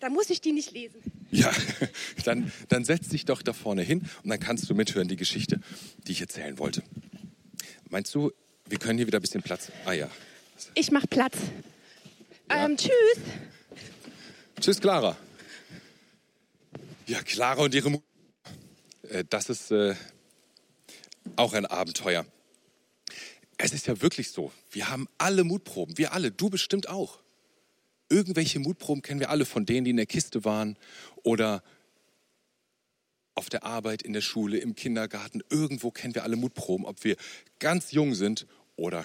Da 0.00 0.08
muss 0.08 0.30
ich 0.30 0.40
die 0.40 0.52
nicht 0.52 0.70
lesen. 0.72 1.00
Ja, 1.30 1.52
dann, 2.24 2.50
dann 2.68 2.84
setz 2.84 3.08
dich 3.08 3.26
doch 3.26 3.42
da 3.42 3.52
vorne 3.52 3.82
hin 3.82 4.08
und 4.24 4.30
dann 4.30 4.40
kannst 4.40 4.68
du 4.70 4.74
mithören 4.74 5.08
die 5.08 5.16
Geschichte, 5.16 5.60
die 6.06 6.12
ich 6.12 6.20
erzählen 6.22 6.58
wollte. 6.58 6.82
Meinst 7.90 8.14
du, 8.14 8.30
wir 8.66 8.78
können 8.78 8.98
hier 8.98 9.08
wieder 9.08 9.18
ein 9.18 9.22
bisschen 9.22 9.42
Platz? 9.42 9.72
Ah 9.84 9.92
ja. 9.92 10.08
Ich 10.74 10.92
mach 10.92 11.04
Platz. 11.10 11.36
Ja. 12.48 12.64
Ähm, 12.64 12.76
tschüss. 12.76 12.92
Tschüss, 14.60 14.80
Clara. 14.80 15.16
Ja, 17.08 17.20
Clara 17.22 17.62
und 17.62 17.74
ihre 17.74 17.90
Mu 17.90 18.00
äh, 19.08 19.24
Das 19.28 19.50
ist 19.50 19.72
äh, 19.72 19.96
auch 21.34 21.52
ein 21.52 21.66
Abenteuer. 21.66 22.24
Es 23.56 23.72
ist 23.72 23.88
ja 23.88 24.00
wirklich 24.00 24.30
so. 24.30 24.52
Wir 24.70 24.88
haben 24.88 25.08
alle 25.18 25.42
Mutproben. 25.42 25.98
Wir 25.98 26.12
alle. 26.12 26.30
Du 26.30 26.48
bestimmt 26.48 26.88
auch. 26.88 27.18
Irgendwelche 28.08 28.60
Mutproben 28.60 29.02
kennen 29.02 29.18
wir 29.18 29.30
alle 29.30 29.44
von 29.44 29.66
denen, 29.66 29.84
die 29.84 29.90
in 29.90 29.96
der 29.96 30.06
Kiste 30.06 30.44
waren 30.44 30.76
oder 31.24 31.64
auf 33.34 33.48
der 33.48 33.64
Arbeit, 33.64 34.02
in 34.02 34.12
der 34.12 34.20
Schule, 34.20 34.58
im 34.58 34.74
Kindergarten. 34.74 35.42
Irgendwo 35.50 35.90
kennen 35.90 36.14
wir 36.14 36.24
alle 36.24 36.36
Mutproben, 36.36 36.86
ob 36.86 37.04
wir 37.04 37.16
ganz 37.58 37.92
jung 37.92 38.14
sind 38.14 38.46
oder 38.76 39.04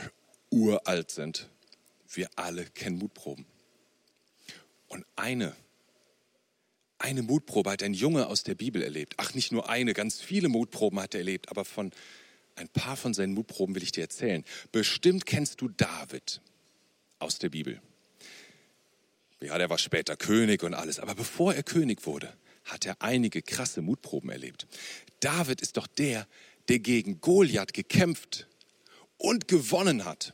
uralt 0.50 1.12
sind. 1.12 1.50
Wir 2.08 2.29
alle 2.36 2.65
kennen 2.65 2.98
Mutproben. 2.98 3.46
Und 4.88 5.05
eine, 5.15 5.55
eine 6.98 7.22
Mutprobe 7.22 7.72
hat 7.72 7.84
ein 7.84 7.94
Junge 7.94 8.27
aus 8.27 8.44
der 8.44 8.55
Bibel 8.55 8.82
erlebt. 8.82 9.15
Ach, 9.17 9.34
nicht 9.34 9.51
nur 9.51 9.70
eine, 9.70 9.94
ganz 9.94 10.22
viele 10.22 10.48
Mutproben 10.48 11.00
hat 11.00 11.13
er 11.13 11.20
erlebt, 11.22 11.50
aber 11.50 11.65
von 11.65 11.91
ein 12.55 12.70
paar 12.70 12.96
von 12.96 13.13
seinen 13.13 13.34
Mutproben 13.34 13.75
will 13.75 13.84
ich 13.84 13.91
dir 13.91 14.01
erzählen. 14.01 14.46
Bestimmt 14.72 15.25
kennst 15.25 15.60
du 15.62 15.67
David 15.67 16.41
aus 17.20 17.38
der 17.38 17.50
Bibel. 17.50 17.82
Ja, 19.41 19.58
der 19.58 19.70
war 19.70 19.77
später 19.77 20.15
König 20.15 20.63
und 20.63 20.74
alles, 20.74 21.00
aber 21.00 21.15
bevor 21.15 21.53
er 21.53 21.63
König 21.63 22.05
wurde, 22.05 22.34
hat 22.65 22.86
er 22.86 23.01
einige 23.01 23.41
krasse 23.41 23.81
Mutproben 23.81 24.29
erlebt. 24.29 24.67
David 25.19 25.62
ist 25.62 25.77
doch 25.77 25.88
der, 25.88 26.27
der 26.67 26.79
gegen 26.79 27.22
Goliath 27.22 27.74
gekämpft 27.74 28.48
und 29.17 29.48
gewonnen 29.48 30.05
hat. 30.05 30.34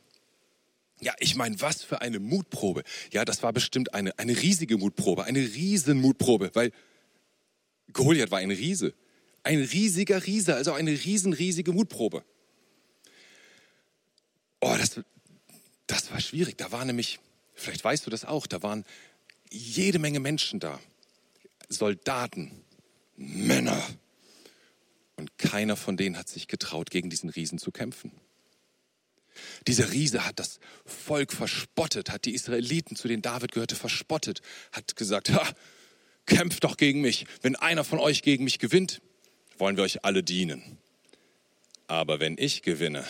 Ja, 1.02 1.14
ich 1.20 1.36
meine, 1.36 1.60
was 1.62 1.84
für 1.84 2.02
eine 2.02 2.20
Mutprobe. 2.20 2.84
Ja, 3.12 3.26
das 3.26 3.42
war 3.44 3.52
bestimmt 3.54 3.94
eine, 3.94 4.18
eine 4.20 4.40
riesige 4.40 4.78
Mutprobe, 4.78 5.24
eine 5.24 5.40
Riesenmutprobe, 5.40 6.52
weil 6.54 6.72
Goliath 7.92 8.32
war 8.32 8.40
ein 8.40 8.52
Riese. 8.52 8.94
Ein 9.44 9.60
riesiger 9.60 10.26
Riese, 10.26 10.56
also 10.56 10.74
eine 10.74 10.92
riesen, 10.92 11.34
riesige 11.34 11.74
Mutprobe. 11.74 12.24
Oh, 14.60 14.76
das, 14.78 15.02
das 15.88 16.12
war 16.12 16.22
schwierig. 16.22 16.58
Da 16.58 16.72
war 16.72 16.86
nämlich, 16.86 17.20
vielleicht 17.56 17.84
weißt 17.84 18.06
du 18.06 18.12
das 18.12 18.24
auch, 18.24 18.46
da 18.46 18.62
waren 18.62 18.86
jede 19.50 19.98
Menge 19.98 20.20
Menschen 20.20 20.60
da. 20.60 20.80
Soldaten, 21.72 22.64
Männer. 23.16 23.82
Und 25.16 25.38
keiner 25.38 25.76
von 25.76 25.98
denen 25.98 26.18
hat 26.18 26.30
sich 26.30 26.48
getraut, 26.48 26.90
gegen 26.90 27.10
diesen 27.10 27.30
Riesen 27.30 27.58
zu 27.58 27.72
kämpfen. 27.72 28.12
Dieser 29.68 29.92
Riese 29.92 30.26
hat 30.26 30.40
das 30.40 30.60
Volk 30.86 31.32
verspottet, 31.32 32.10
hat 32.10 32.26
die 32.26 32.34
Israeliten, 32.34 32.96
zu 32.96 33.08
denen 33.08 33.22
David 33.22 33.52
gehörte, 33.52 33.76
verspottet, 33.76 34.42
hat 34.72 34.96
gesagt, 34.96 35.32
ha, 35.32 35.48
kämpft 36.26 36.64
doch 36.64 36.78
gegen 36.78 37.02
mich. 37.02 37.26
Wenn 37.42 37.56
einer 37.56 37.84
von 37.84 38.00
euch 38.00 38.24
gegen 38.24 38.44
mich 38.44 38.60
gewinnt, 38.60 39.02
wollen 39.58 39.78
wir 39.78 39.84
euch 39.84 40.04
alle 40.04 40.24
dienen. 40.24 40.78
Aber 41.88 42.20
wenn 42.20 42.38
ich 42.38 42.62
gewinne, 42.62 43.06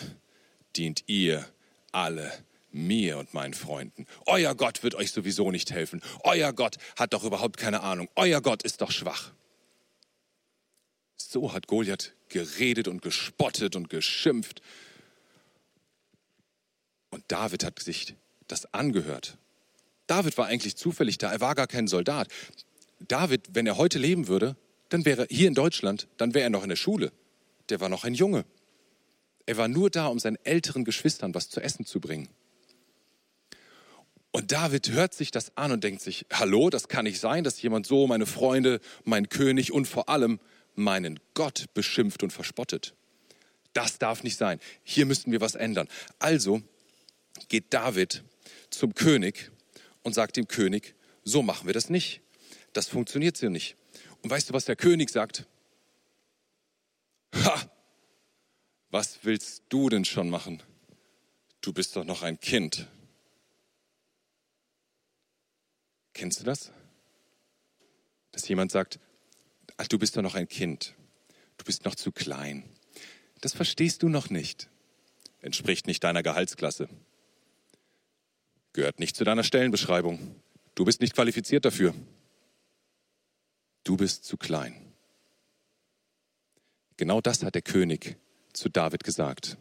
dient 0.76 1.04
ihr 1.06 1.46
alle 1.92 2.32
mir 2.72 3.18
und 3.18 3.34
meinen 3.34 3.54
Freunden. 3.54 4.06
Euer 4.26 4.54
Gott 4.54 4.82
wird 4.82 4.94
euch 4.94 5.12
sowieso 5.12 5.50
nicht 5.50 5.70
helfen. 5.70 6.02
Euer 6.24 6.52
Gott 6.52 6.76
hat 6.96 7.12
doch 7.12 7.24
überhaupt 7.24 7.56
keine 7.56 7.82
Ahnung. 7.82 8.08
Euer 8.16 8.40
Gott 8.40 8.62
ist 8.62 8.80
doch 8.80 8.90
schwach. 8.90 9.32
So 11.16 11.52
hat 11.52 11.66
Goliath 11.66 12.14
geredet 12.28 12.88
und 12.88 13.02
gespottet 13.02 13.76
und 13.76 13.90
geschimpft 13.90 14.62
und 17.12 17.24
David 17.28 17.62
hat 17.62 17.78
sich 17.78 18.16
das 18.48 18.72
angehört. 18.72 19.36
David 20.06 20.36
war 20.38 20.46
eigentlich 20.46 20.76
zufällig 20.76 21.18
da, 21.18 21.30
er 21.30 21.40
war 21.40 21.54
gar 21.54 21.66
kein 21.66 21.86
Soldat. 21.86 22.28
David, 23.00 23.50
wenn 23.52 23.66
er 23.66 23.76
heute 23.76 23.98
leben 23.98 24.28
würde, 24.28 24.56
dann 24.88 25.04
wäre 25.04 25.26
hier 25.30 25.48
in 25.48 25.54
Deutschland, 25.54 26.08
dann 26.16 26.34
wäre 26.34 26.44
er 26.44 26.50
noch 26.50 26.62
in 26.62 26.70
der 26.70 26.76
Schule. 26.76 27.12
Der 27.68 27.80
war 27.80 27.88
noch 27.88 28.04
ein 28.04 28.14
Junge. 28.14 28.44
Er 29.44 29.56
war 29.58 29.68
nur 29.68 29.90
da, 29.90 30.06
um 30.06 30.18
seinen 30.18 30.38
älteren 30.44 30.84
Geschwistern 30.84 31.34
was 31.34 31.50
zu 31.50 31.60
essen 31.60 31.84
zu 31.84 32.00
bringen. 32.00 32.28
Und 34.32 34.50
David 34.50 34.90
hört 34.90 35.12
sich 35.12 35.30
das 35.30 35.56
an 35.56 35.72
und 35.72 35.84
denkt 35.84 36.00
sich, 36.00 36.26
hallo, 36.32 36.70
das 36.70 36.88
kann 36.88 37.04
nicht 37.04 37.20
sein, 37.20 37.44
dass 37.44 37.60
jemand 37.60 37.86
so 37.86 38.06
meine 38.06 38.26
Freunde, 38.26 38.80
mein 39.04 39.28
König 39.28 39.72
und 39.72 39.86
vor 39.86 40.08
allem 40.08 40.40
meinen 40.74 41.20
Gott 41.34 41.66
beschimpft 41.74 42.22
und 42.22 42.32
verspottet. 42.32 42.94
Das 43.74 43.98
darf 43.98 44.22
nicht 44.22 44.38
sein. 44.38 44.58
Hier 44.82 45.04
müssten 45.04 45.32
wir 45.32 45.42
was 45.42 45.54
ändern. 45.54 45.86
Also 46.18 46.62
geht 47.48 47.74
David 47.74 48.24
zum 48.70 48.94
König 48.94 49.50
und 50.02 50.14
sagt 50.14 50.36
dem 50.36 50.48
König, 50.48 50.94
so 51.24 51.42
machen 51.42 51.66
wir 51.66 51.74
das 51.74 51.90
nicht. 51.90 52.22
Das 52.72 52.88
funktioniert 52.88 53.36
so 53.36 53.50
nicht. 53.50 53.76
Und 54.22 54.30
weißt 54.30 54.48
du, 54.48 54.54
was 54.54 54.64
der 54.64 54.76
König 54.76 55.10
sagt? 55.10 55.46
Ha! 57.34 57.70
Was 58.90 59.20
willst 59.22 59.62
du 59.68 59.88
denn 59.88 60.04
schon 60.04 60.30
machen? 60.30 60.62
Du 61.60 61.72
bist 61.72 61.96
doch 61.96 62.04
noch 62.04 62.22
ein 62.22 62.40
Kind. 62.40 62.88
Kennst 66.12 66.40
du 66.40 66.44
das? 66.44 66.70
Dass 68.32 68.48
jemand 68.48 68.72
sagt, 68.72 68.98
ach, 69.76 69.88
du 69.88 69.98
bist 69.98 70.16
doch 70.16 70.22
noch 70.22 70.34
ein 70.34 70.48
Kind. 70.48 70.94
Du 71.58 71.64
bist 71.64 71.84
noch 71.84 71.94
zu 71.94 72.12
klein. 72.12 72.64
Das 73.40 73.52
verstehst 73.52 74.02
du 74.02 74.08
noch 74.08 74.30
nicht. 74.30 74.68
Entspricht 75.40 75.86
nicht 75.86 76.04
deiner 76.04 76.22
Gehaltsklasse. 76.22 76.88
Gehört 78.72 78.98
nicht 78.98 79.16
zu 79.16 79.24
deiner 79.24 79.44
Stellenbeschreibung. 79.44 80.36
Du 80.74 80.84
bist 80.84 81.00
nicht 81.00 81.14
qualifiziert 81.14 81.64
dafür. 81.64 81.94
Du 83.84 83.96
bist 83.96 84.24
zu 84.24 84.36
klein. 84.36 84.94
Genau 86.96 87.20
das 87.20 87.42
hat 87.42 87.54
der 87.54 87.62
König 87.62 88.16
zu 88.52 88.68
David 88.68 89.04
gesagt. 89.04 89.56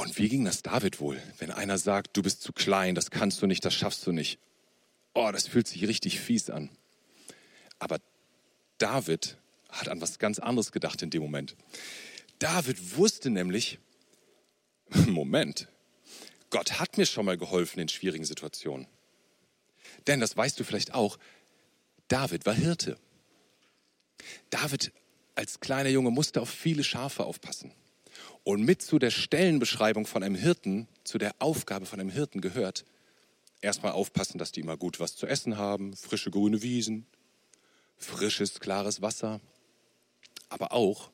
Und 0.00 0.16
wie 0.16 0.30
ging 0.30 0.46
das 0.46 0.62
David 0.62 0.98
wohl, 0.98 1.20
wenn 1.40 1.50
einer 1.50 1.76
sagt, 1.76 2.16
du 2.16 2.22
bist 2.22 2.40
zu 2.40 2.54
klein, 2.54 2.94
das 2.94 3.10
kannst 3.10 3.42
du 3.42 3.46
nicht, 3.46 3.62
das 3.66 3.74
schaffst 3.74 4.06
du 4.06 4.12
nicht? 4.12 4.38
Oh, 5.12 5.28
das 5.30 5.46
fühlt 5.46 5.68
sich 5.68 5.86
richtig 5.86 6.20
fies 6.20 6.48
an. 6.48 6.70
Aber 7.78 7.98
David 8.78 9.36
hat 9.68 9.90
an 9.90 10.00
was 10.00 10.18
ganz 10.18 10.38
anderes 10.38 10.72
gedacht 10.72 11.02
in 11.02 11.10
dem 11.10 11.20
Moment. 11.20 11.54
David 12.38 12.96
wusste 12.96 13.28
nämlich, 13.28 13.78
Moment, 15.06 15.68
Gott 16.48 16.80
hat 16.80 16.96
mir 16.96 17.04
schon 17.04 17.26
mal 17.26 17.36
geholfen 17.36 17.78
in 17.78 17.90
schwierigen 17.90 18.24
Situationen. 18.24 18.86
Denn 20.06 20.18
das 20.18 20.34
weißt 20.34 20.58
du 20.58 20.64
vielleicht 20.64 20.94
auch, 20.94 21.18
David 22.08 22.46
war 22.46 22.54
Hirte. 22.54 22.96
David 24.48 24.92
als 25.34 25.60
kleiner 25.60 25.90
Junge 25.90 26.10
musste 26.10 26.40
auf 26.40 26.48
viele 26.48 26.84
Schafe 26.84 27.24
aufpassen. 27.24 27.74
Und 28.50 28.64
mit 28.64 28.82
zu 28.82 28.98
der 28.98 29.12
Stellenbeschreibung 29.12 30.08
von 30.08 30.24
einem 30.24 30.34
Hirten, 30.34 30.88
zu 31.04 31.18
der 31.18 31.36
Aufgabe 31.38 31.86
von 31.86 32.00
einem 32.00 32.10
Hirten 32.10 32.40
gehört, 32.40 32.84
erstmal 33.60 33.92
aufpassen, 33.92 34.38
dass 34.38 34.50
die 34.50 34.58
immer 34.58 34.76
gut 34.76 34.98
was 34.98 35.14
zu 35.14 35.28
essen 35.28 35.56
haben, 35.56 35.94
frische 35.94 36.32
grüne 36.32 36.60
Wiesen, 36.60 37.06
frisches, 37.96 38.58
klares 38.58 39.02
Wasser, 39.02 39.40
aber 40.48 40.72
auch 40.72 41.12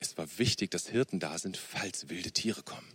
es 0.00 0.18
war 0.18 0.28
wichtig, 0.36 0.70
dass 0.70 0.86
Hirten 0.86 1.18
da 1.18 1.38
sind, 1.38 1.56
falls 1.56 2.10
wilde 2.10 2.30
Tiere 2.30 2.62
kommen. 2.62 2.92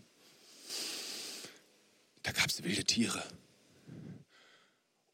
Da 2.21 2.33
gab 2.33 2.49
es 2.49 2.63
wilde 2.63 2.83
Tiere. 2.83 3.23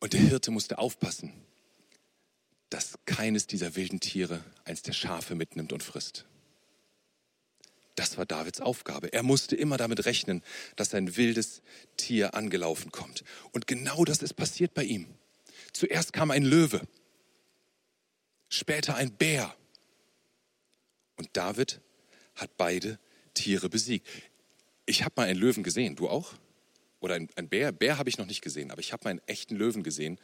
Und 0.02 0.12
der 0.12 0.20
Hirte 0.20 0.52
musste 0.52 0.78
aufpassen, 0.78 1.32
dass 2.70 3.00
keines 3.06 3.48
dieser 3.48 3.78
wilden 3.78 4.02
Tiere 4.02 4.44
eins 4.66 4.82
der 4.82 4.92
Schafe 4.92 5.36
mitnimmt 5.36 5.72
und 5.72 5.84
frisst. 5.84 6.26
Das 8.10 8.18
war 8.18 8.26
Davids 8.26 8.60
Aufgabe. 8.60 9.14
Er 9.14 9.22
musste 9.22 9.56
immer 9.56 9.78
damit 9.78 10.04
rechnen, 10.06 10.42
dass 10.76 10.96
ein 10.96 11.16
wildes 11.16 11.62
Tier 11.96 12.34
angelaufen 12.34 12.92
kommt. 12.92 13.24
Und 13.52 13.68
genau 13.68 14.04
das 14.04 14.24
ist 14.24 14.34
passiert 14.34 14.74
bei 14.74 14.84
ihm. 14.84 15.06
Zuerst 15.74 16.12
kam 16.12 16.32
ein 16.32 16.44
Löwe, 16.44 16.82
später 18.48 18.96
ein 18.96 19.12
Bär 19.12 19.56
und 21.18 21.30
David 21.34 21.82
hat 22.34 22.58
beide 22.58 22.98
Tiere 23.36 23.70
besiegt. 23.70 24.08
Ich 24.88 25.04
habe 25.04 25.14
mal 25.18 25.28
einen 25.28 25.40
Löwen 25.40 25.62
gesehen, 25.62 25.96
du 25.96 26.10
auch? 26.10 26.34
Oder 27.02 27.14
ein, 27.14 27.30
ein 27.36 27.48
Bär? 27.48 27.72
Bär 27.72 28.00
habe 28.00 28.10
ich 28.10 28.18
noch 28.18 28.26
nicht 28.26 28.42
gesehen, 28.42 28.72
aber 28.72 28.82
ich 28.82 28.92
habe 28.92 29.04
mal 29.04 29.12
einen 29.12 29.22
echten 29.28 29.56
Löwen 29.56 29.84
gesehen, 29.84 30.18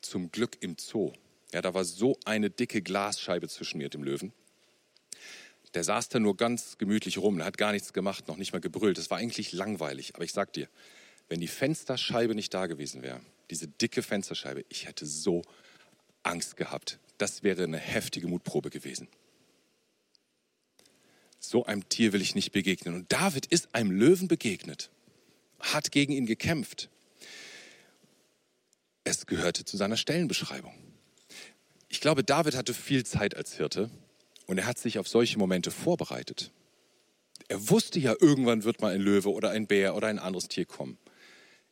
zum 0.00 0.30
Glück 0.30 0.58
im 0.60 0.76
Zoo. 0.78 1.12
Ja, 1.52 1.60
da 1.60 1.74
war 1.74 1.84
so 1.84 2.16
eine 2.24 2.50
dicke 2.50 2.82
Glasscheibe 2.82 3.48
zwischen 3.48 3.78
mir 3.78 3.86
und 3.86 3.94
dem 3.94 4.04
Löwen. 4.04 4.32
Der 5.74 5.84
saß 5.84 6.10
da 6.10 6.18
nur 6.18 6.36
ganz 6.36 6.76
gemütlich 6.78 7.18
rum, 7.18 7.38
der 7.38 7.46
hat 7.46 7.56
gar 7.56 7.72
nichts 7.72 7.92
gemacht, 7.92 8.28
noch 8.28 8.36
nicht 8.36 8.52
mal 8.52 8.60
gebrüllt. 8.60 8.98
Das 8.98 9.10
war 9.10 9.18
eigentlich 9.18 9.52
langweilig. 9.52 10.14
Aber 10.14 10.24
ich 10.24 10.32
sag 10.32 10.52
dir, 10.52 10.68
wenn 11.28 11.40
die 11.40 11.48
Fensterscheibe 11.48 12.34
nicht 12.34 12.52
da 12.52 12.66
gewesen 12.66 13.02
wäre, 13.02 13.20
diese 13.50 13.68
dicke 13.68 14.02
Fensterscheibe, 14.02 14.64
ich 14.68 14.86
hätte 14.86 15.06
so 15.06 15.42
Angst 16.22 16.56
gehabt. 16.56 16.98
Das 17.18 17.42
wäre 17.42 17.64
eine 17.64 17.78
heftige 17.78 18.26
Mutprobe 18.28 18.70
gewesen. 18.70 19.08
So 21.38 21.64
einem 21.64 21.88
Tier 21.88 22.12
will 22.12 22.22
ich 22.22 22.34
nicht 22.34 22.52
begegnen. 22.52 22.94
Und 22.94 23.12
David 23.12 23.46
ist 23.46 23.74
einem 23.74 23.90
Löwen 23.90 24.28
begegnet, 24.28 24.90
hat 25.58 25.90
gegen 25.90 26.12
ihn 26.12 26.26
gekämpft. 26.26 26.88
Es 29.04 29.26
gehörte 29.26 29.64
zu 29.64 29.76
seiner 29.76 29.96
Stellenbeschreibung. 29.96 30.74
Ich 31.88 32.00
glaube, 32.00 32.24
David 32.24 32.56
hatte 32.56 32.74
viel 32.74 33.04
Zeit 33.04 33.36
als 33.36 33.56
Hirte 33.56 33.90
und 34.52 34.58
er 34.58 34.66
hat 34.66 34.78
sich 34.78 34.98
auf 34.98 35.08
solche 35.08 35.38
Momente 35.38 35.70
vorbereitet. 35.70 36.52
Er 37.48 37.70
wusste 37.70 37.98
ja, 37.98 38.14
irgendwann 38.20 38.64
wird 38.64 38.82
mal 38.82 38.92
ein 38.92 39.00
Löwe 39.00 39.32
oder 39.32 39.48
ein 39.48 39.66
Bär 39.66 39.96
oder 39.96 40.08
ein 40.08 40.18
anderes 40.18 40.46
Tier 40.46 40.66
kommen. 40.66 40.98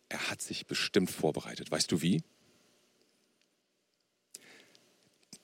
Er 0.09 0.31
hat 0.31 0.41
sich 0.41 0.67
bestimmt 0.67 1.11
vorbereitet. 1.11 1.71
Weißt 1.71 1.93
du 1.93 2.01
wie? 2.01 2.23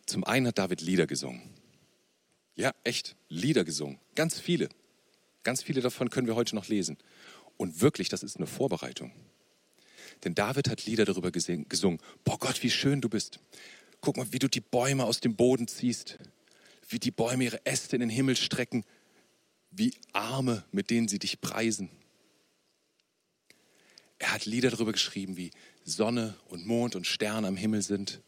Zum 0.07 0.25
einen 0.25 0.47
hat 0.47 0.57
David 0.57 0.81
Lieder 0.81 1.07
gesungen. 1.07 1.43
Ja, 2.55 2.75
echt, 2.85 3.16
Lieder 3.28 3.64
gesungen. 3.64 3.99
Ganz 4.14 4.40
viele. 4.40 4.71
Ganz 5.43 5.62
viele 5.62 5.83
davon 5.83 6.09
können 6.09 6.28
wir 6.28 6.37
heute 6.37 6.55
noch 6.55 6.69
lesen. 6.69 6.97
Und 7.59 7.83
wirklich, 7.83 8.09
das 8.09 8.23
ist 8.23 8.38
eine 8.38 8.47
Vorbereitung. 8.47 9.12
Denn 10.25 10.35
David 10.35 10.71
hat 10.71 10.87
Lieder 10.87 11.05
darüber 11.05 11.31
gesungen. 11.31 11.99
Boah 12.25 12.38
Gott, 12.38 12.62
wie 12.62 12.71
schön 12.71 13.02
du 13.02 13.11
bist. 13.11 13.40
Guck 14.00 14.16
mal, 14.16 14.33
wie 14.33 14.38
du 14.38 14.49
die 14.49 14.62
Bäume 14.62 15.05
aus 15.05 15.21
dem 15.21 15.37
Boden 15.37 15.69
ziehst. 15.69 16.19
Wie 16.88 16.99
die 16.99 17.11
Bäume 17.11 17.45
ihre 17.45 17.64
Äste 17.64 17.97
in 17.97 18.00
den 18.00 18.11
Himmel 18.11 18.37
strecken. 18.37 18.85
Wie 19.71 19.95
Arme, 20.12 20.64
mit 20.73 20.90
denen 20.90 21.09
sie 21.09 21.19
dich 21.19 21.40
preisen. 21.40 21.90
Er 24.19 24.33
hat 24.33 24.47
Lieder 24.47 24.71
darüber 24.71 24.93
geschrieben, 24.93 25.37
wie 25.37 25.50
Sonne 25.85 26.35
und 26.49 26.66
Mond 26.66 26.97
und 26.97 27.07
Sterne 27.07 27.47
am 27.47 27.57
Himmel 27.57 27.83
sind. 27.83 28.23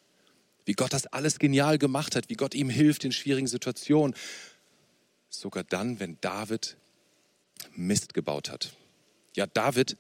Wie 0.67 0.75
Gott 0.75 0.93
das 0.93 1.07
alles 1.07 1.39
genial 1.39 1.79
gemacht 1.79 2.15
hat, 2.15 2.29
wie 2.29 2.35
Gott 2.35 2.55
ihm 2.55 2.69
hilft 2.69 3.05
in 3.05 3.13
schwierigen 3.13 3.47
Situationen. 3.47 4.15
Sogar 5.31 5.65
dann, 5.65 5.99
wenn 5.99 6.19
David 6.21 6.77
Mist 7.75 8.13
gebaut 8.13 8.51
hat. 8.51 8.75
Ja, 9.35 9.47
David 9.47 9.97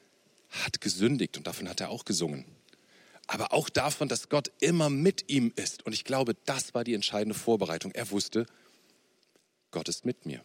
hat 0.50 0.80
gesündigt 0.80 1.36
und 1.36 1.46
davon 1.46 1.68
hat 1.68 1.80
er 1.80 1.90
auch 1.90 2.04
gesungen. 2.04 2.44
Aber 3.28 3.52
auch 3.52 3.68
davon, 3.68 4.08
dass 4.08 4.30
Gott 4.30 4.50
immer 4.58 4.88
mit 4.88 5.28
ihm 5.28 5.52
ist. 5.54 5.84
Und 5.84 5.92
ich 5.92 6.04
glaube, 6.04 6.34
das 6.46 6.74
war 6.74 6.82
die 6.82 6.94
entscheidende 6.94 7.38
Vorbereitung. 7.38 7.92
Er 7.92 8.10
wusste, 8.10 8.46
Gott 9.70 9.88
ist 9.88 10.06
mit 10.06 10.24
mir. 10.24 10.42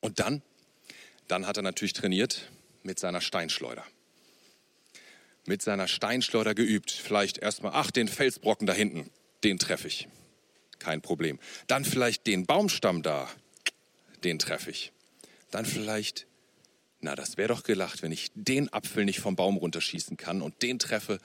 Und 0.00 0.20
dann, 0.20 0.42
dann 1.28 1.46
hat 1.46 1.58
er 1.58 1.62
natürlich 1.62 1.92
trainiert 1.92 2.50
mit 2.82 2.98
seiner 2.98 3.20
Steinschleuder. 3.20 3.84
Mit 5.44 5.60
seiner 5.60 5.86
Steinschleuder 5.86 6.54
geübt. 6.54 6.90
Vielleicht 6.90 7.36
erstmal, 7.36 7.72
ach, 7.74 7.90
den 7.90 8.08
Felsbrocken 8.08 8.66
da 8.66 8.72
hinten, 8.72 9.10
den 9.44 9.58
treffe 9.58 9.86
ich. 9.86 10.08
Kein 10.78 11.02
Problem. 11.02 11.38
Dann 11.66 11.84
vielleicht 11.84 12.26
den 12.26 12.46
Baumstamm 12.46 13.02
da, 13.02 13.28
den 14.24 14.38
treffe 14.38 14.70
ich. 14.70 14.92
Dann 15.50 15.66
vielleicht 15.66 16.26
na, 17.02 17.16
das 17.16 17.38
wäre 17.38 17.48
doch 17.48 17.62
gelacht, 17.62 18.02
wenn 18.02 18.12
ich 18.12 18.30
den 18.34 18.70
Apfel 18.72 19.06
nicht 19.06 19.20
vom 19.20 19.34
Baum 19.34 19.56
runterschießen 19.56 20.18
kann 20.18 20.42
und 20.42 20.60
den 20.62 20.78
treffe 20.78 21.18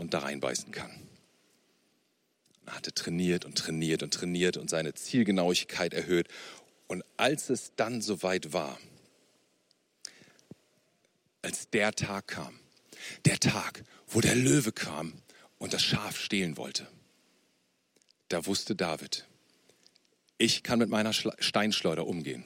und 0.00 0.14
da 0.14 0.20
reinbeißen 0.20 0.72
kann. 0.72 0.90
Er 2.64 2.74
hatte 2.74 2.94
trainiert 2.94 3.44
und 3.44 3.58
trainiert 3.58 4.02
und 4.02 4.14
trainiert 4.14 4.56
und 4.56 4.70
seine 4.70 4.94
Zielgenauigkeit 4.94 5.92
erhöht. 5.92 6.28
Und 6.88 7.04
als 7.18 7.50
es 7.50 7.72
dann 7.76 8.00
soweit 8.00 8.54
war, 8.54 8.78
als 11.42 11.68
der 11.68 11.92
Tag 11.92 12.28
kam, 12.28 12.58
der 13.26 13.38
Tag, 13.38 13.84
wo 14.08 14.22
der 14.22 14.34
Löwe 14.34 14.72
kam 14.72 15.12
und 15.58 15.74
das 15.74 15.82
Schaf 15.82 16.18
stehlen 16.18 16.56
wollte, 16.56 16.88
da 18.28 18.46
wusste 18.46 18.74
David, 18.74 19.26
ich 20.38 20.62
kann 20.62 20.78
mit 20.78 20.88
meiner 20.88 21.12
Steinschleuder 21.12 22.06
umgehen. 22.06 22.44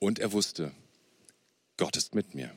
Und 0.00 0.18
er 0.18 0.32
wusste, 0.32 0.72
Gott 1.76 1.96
ist 1.96 2.16
mit 2.16 2.34
mir. 2.34 2.52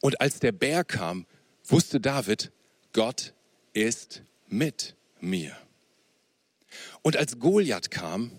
Und 0.00 0.20
als 0.20 0.40
der 0.40 0.52
Bär 0.52 0.84
kam, 0.84 1.26
wusste 1.64 2.00
David, 2.00 2.52
Gott 2.92 3.34
ist 3.72 4.22
mit 4.48 4.96
mir. 5.20 5.56
Und 7.02 7.16
als 7.16 7.38
Goliath 7.38 7.90
kam, 7.90 8.30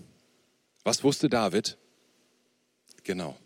was 0.84 1.04
wusste 1.04 1.30
David? 1.30 1.78
Genau, 3.04 3.38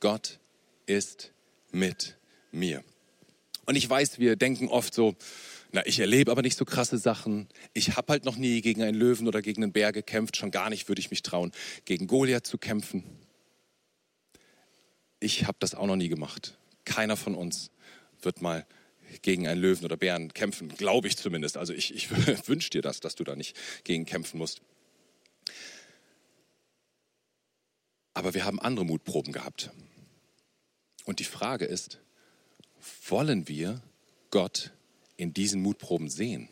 Gott 0.00 0.38
ist 0.86 1.32
mit 1.72 2.16
mir. 2.52 2.84
Und 3.66 3.76
ich 3.76 3.88
weiß, 3.88 4.18
wir 4.18 4.36
denken 4.36 4.68
oft 4.68 4.94
so, 4.94 5.16
na, 5.72 5.84
ich 5.86 5.98
erlebe 5.98 6.30
aber 6.30 6.42
nicht 6.42 6.56
so 6.56 6.64
krasse 6.64 6.98
Sachen. 6.98 7.48
Ich 7.72 7.96
habe 7.96 8.12
halt 8.12 8.24
noch 8.24 8.36
nie 8.36 8.60
gegen 8.60 8.82
einen 8.82 8.96
Löwen 8.96 9.26
oder 9.26 9.42
gegen 9.42 9.62
einen 9.62 9.72
Bär 9.72 9.90
gekämpft. 9.90 10.36
Schon 10.36 10.50
gar 10.50 10.70
nicht 10.70 10.88
würde 10.88 11.00
ich 11.00 11.10
mich 11.10 11.22
trauen, 11.22 11.50
gegen 11.84 12.06
Goliath 12.06 12.46
zu 12.46 12.58
kämpfen. 12.58 13.02
Ich 15.18 15.46
habe 15.46 15.56
das 15.58 15.74
auch 15.74 15.86
noch 15.86 15.96
nie 15.96 16.08
gemacht. 16.08 16.56
Keiner 16.84 17.16
von 17.16 17.34
uns 17.34 17.70
wird 18.20 18.42
mal 18.42 18.66
gegen 19.22 19.46
einen 19.46 19.60
Löwen 19.60 19.84
oder 19.84 19.96
Bären 19.96 20.32
kämpfen, 20.32 20.68
glaube 20.68 21.08
ich 21.08 21.16
zumindest. 21.16 21.56
Also 21.56 21.72
ich, 21.72 21.94
ich 21.94 22.10
wünsche 22.48 22.70
dir 22.70 22.82
das, 22.82 23.00
dass 23.00 23.14
du 23.14 23.24
da 23.24 23.36
nicht 23.36 23.56
gegen 23.84 24.06
kämpfen 24.06 24.38
musst. 24.38 24.60
Aber 28.14 28.34
wir 28.34 28.44
haben 28.44 28.60
andere 28.60 28.84
Mutproben 28.84 29.32
gehabt. 29.32 29.70
Und 31.04 31.18
die 31.18 31.24
Frage 31.24 31.64
ist, 31.64 31.98
wollen 33.08 33.48
wir 33.48 33.82
Gott 34.30 34.72
in 35.16 35.34
diesen 35.34 35.60
Mutproben 35.62 36.08
sehen? 36.08 36.48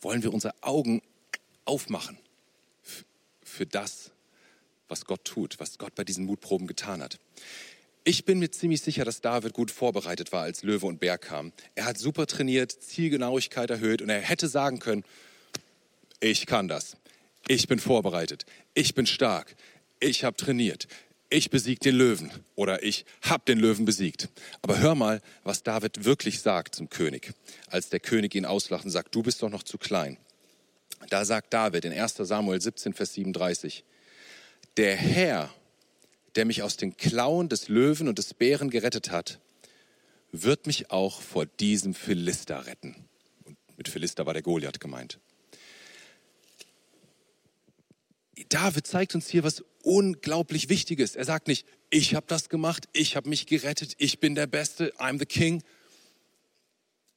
Wollen 0.00 0.22
wir 0.22 0.32
unsere 0.32 0.54
Augen 0.62 1.02
aufmachen 1.64 2.18
für 3.42 3.66
das, 3.66 4.10
was 4.88 5.04
Gott 5.04 5.24
tut, 5.24 5.58
was 5.58 5.78
Gott 5.78 5.94
bei 5.94 6.04
diesen 6.04 6.24
Mutproben 6.26 6.66
getan 6.66 7.02
hat? 7.02 7.18
Ich 8.04 8.24
bin 8.24 8.38
mir 8.38 8.50
ziemlich 8.50 8.80
sicher, 8.80 9.04
dass 9.04 9.20
David 9.20 9.52
gut 9.52 9.70
vorbereitet 9.70 10.32
war, 10.32 10.42
als 10.42 10.62
Löwe 10.62 10.86
und 10.86 11.00
Bär 11.00 11.18
kamen. 11.18 11.52
Er 11.74 11.84
hat 11.84 11.98
super 11.98 12.26
trainiert, 12.26 12.72
Zielgenauigkeit 12.72 13.70
erhöht 13.70 14.00
und 14.02 14.08
er 14.08 14.20
hätte 14.20 14.48
sagen 14.48 14.78
können, 14.78 15.04
ich 16.20 16.46
kann 16.46 16.68
das. 16.68 16.96
Ich 17.46 17.68
bin 17.68 17.78
vorbereitet. 17.78 18.46
Ich 18.74 18.94
bin 18.94 19.06
stark. 19.06 19.54
Ich 20.00 20.24
habe 20.24 20.36
trainiert 20.36 20.86
ich 21.30 21.50
besieg 21.50 21.80
den 21.80 21.94
Löwen 21.94 22.30
oder 22.56 22.82
ich 22.82 23.06
hab 23.22 23.46
den 23.46 23.58
Löwen 23.58 23.84
besiegt. 23.84 24.28
Aber 24.62 24.80
hör 24.80 24.96
mal, 24.96 25.22
was 25.44 25.62
David 25.62 26.04
wirklich 26.04 26.40
sagt 26.40 26.74
zum 26.74 26.90
König, 26.90 27.32
als 27.68 27.88
der 27.88 28.00
König 28.00 28.34
ihn 28.34 28.44
auslacht 28.44 28.84
und 28.84 28.90
sagt, 28.90 29.14
du 29.14 29.22
bist 29.22 29.42
doch 29.42 29.48
noch 29.48 29.62
zu 29.62 29.78
klein. 29.78 30.18
Da 31.08 31.24
sagt 31.24 31.54
David 31.54 31.84
in 31.84 31.92
1 31.92 32.16
Samuel 32.16 32.60
17, 32.60 32.92
Vers 32.92 33.14
37, 33.14 33.84
der 34.76 34.96
Herr, 34.96 35.54
der 36.36 36.44
mich 36.44 36.62
aus 36.62 36.76
den 36.76 36.96
Klauen 36.96 37.48
des 37.48 37.68
Löwen 37.68 38.08
und 38.08 38.18
des 38.18 38.34
Bären 38.34 38.70
gerettet 38.70 39.10
hat, 39.10 39.40
wird 40.32 40.66
mich 40.66 40.90
auch 40.90 41.20
vor 41.22 41.46
diesem 41.46 41.94
Philister 41.94 42.66
retten. 42.66 43.08
Und 43.44 43.56
mit 43.76 43.88
Philister 43.88 44.26
war 44.26 44.32
der 44.32 44.42
Goliath 44.42 44.80
gemeint. 44.80 45.18
David 48.48 48.86
zeigt 48.86 49.14
uns 49.14 49.28
hier 49.28 49.44
was 49.44 49.64
unglaublich 49.82 50.68
Wichtiges. 50.68 51.16
Er 51.16 51.24
sagt 51.24 51.48
nicht, 51.48 51.66
ich 51.88 52.14
habe 52.14 52.26
das 52.28 52.48
gemacht, 52.48 52.88
ich 52.92 53.16
habe 53.16 53.28
mich 53.28 53.46
gerettet, 53.46 53.94
ich 53.98 54.20
bin 54.20 54.34
der 54.34 54.46
Beste, 54.46 54.92
I'm 54.98 55.18
the 55.18 55.26
King. 55.26 55.62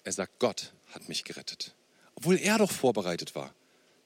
Er 0.04 0.12
sagt, 0.12 0.40
Gott 0.40 0.74
hat 0.88 1.10
mich 1.10 1.24
gerettet. 1.24 1.76
Obwohl 2.16 2.38
er 2.38 2.58
doch 2.58 2.72
vorbereitet 2.72 3.36
war, 3.36 3.54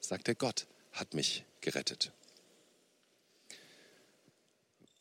sagt 0.00 0.28
er, 0.28 0.34
Gott 0.34 0.66
hat 0.92 1.14
mich 1.14 1.44
gerettet. 1.60 2.12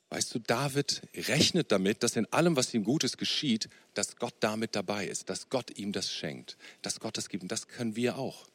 Weißt 0.10 0.34
du, 0.34 0.40
David 0.40 1.02
rechnet 1.14 1.72
damit, 1.72 2.02
dass 2.02 2.16
in 2.16 2.32
allem, 2.32 2.56
was 2.56 2.74
ihm 2.74 2.86
Gutes 2.86 3.18
geschieht, 3.18 3.68
dass 3.94 4.16
Gott 4.16 4.36
damit 4.40 4.76
dabei 4.76 5.06
ist, 5.06 5.30
dass 5.30 5.50
Gott 5.50 5.78
ihm 5.78 5.92
das 5.92 6.12
schenkt, 6.12 6.58
dass 6.82 7.00
Gott 7.00 7.18
das 7.18 7.28
gibt. 7.28 7.44
Und 7.44 7.52
das 7.52 7.68
können 7.68 7.96
wir 7.96 8.18
auch. 8.18 8.48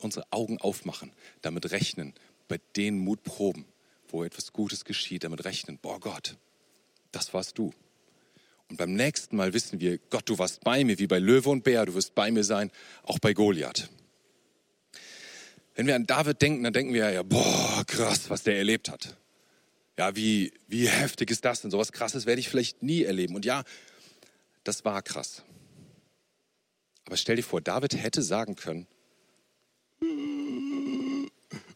Unsere 0.00 0.26
Augen 0.30 0.58
aufmachen, 0.60 1.12
damit 1.40 1.70
rechnen, 1.70 2.12
bei 2.48 2.60
den 2.76 2.98
Mutproben, 2.98 3.64
wo 4.08 4.24
etwas 4.24 4.52
Gutes 4.52 4.84
geschieht, 4.84 5.24
damit 5.24 5.44
rechnen, 5.46 5.78
boah 5.80 5.98
Gott, 5.98 6.36
das 7.12 7.32
warst 7.32 7.56
du. 7.56 7.72
Und 8.68 8.76
beim 8.76 8.92
nächsten 8.92 9.36
Mal 9.36 9.54
wissen 9.54 9.80
wir, 9.80 9.98
Gott, 10.10 10.28
du 10.28 10.38
warst 10.38 10.62
bei 10.62 10.84
mir, 10.84 10.98
wie 10.98 11.06
bei 11.06 11.18
Löwe 11.18 11.48
und 11.48 11.64
Bär, 11.64 11.86
du 11.86 11.94
wirst 11.94 12.14
bei 12.14 12.30
mir 12.30 12.44
sein, 12.44 12.70
auch 13.04 13.18
bei 13.18 13.32
Goliath. 13.32 13.88
Wenn 15.74 15.86
wir 15.86 15.94
an 15.94 16.06
David 16.06 16.42
denken, 16.42 16.64
dann 16.64 16.72
denken 16.72 16.92
wir 16.92 17.10
ja, 17.10 17.22
boah, 17.22 17.84
krass, 17.86 18.28
was 18.28 18.42
der 18.42 18.58
erlebt 18.58 18.90
hat. 18.90 19.16
Ja, 19.98 20.14
wie, 20.14 20.52
wie 20.68 20.88
heftig 20.88 21.30
ist 21.30 21.44
das 21.44 21.62
denn? 21.62 21.70
So 21.70 21.78
was 21.78 21.92
Krasses 21.92 22.26
werde 22.26 22.40
ich 22.40 22.48
vielleicht 22.48 22.82
nie 22.82 23.02
erleben. 23.02 23.34
Und 23.34 23.44
ja, 23.44 23.64
das 24.62 24.84
war 24.84 25.02
krass. 25.02 25.42
Aber 27.06 27.16
stell 27.16 27.36
dir 27.36 27.42
vor, 27.42 27.60
David 27.60 27.96
hätte 27.96 28.22
sagen 28.22 28.56
können, 28.56 28.86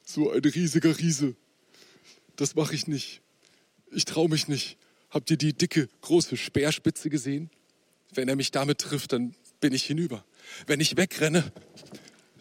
so 0.04 0.30
ein 0.30 0.40
riesiger 0.40 0.98
Riese. 0.98 1.37
Das 2.37 2.54
mache 2.54 2.74
ich 2.74 2.87
nicht. 2.87 3.22
Ich 3.92 4.04
traue 4.04 4.28
mich 4.28 4.48
nicht. 4.48 4.76
Habt 5.09 5.30
ihr 5.30 5.37
die 5.37 5.52
dicke, 5.52 5.88
große 6.02 6.37
Speerspitze 6.37 7.11
gesehen? 7.11 7.50
Wenn 8.12 8.28
er 8.28 8.37
mich 8.37 8.50
damit 8.50 8.78
trifft, 8.78 9.12
dann 9.12 9.35
bin 9.61 9.72
ich 9.72 9.85
hinüber. 9.85 10.24
Wenn 10.66 10.80
ich 10.80 10.96
wegrenne, 10.96 11.52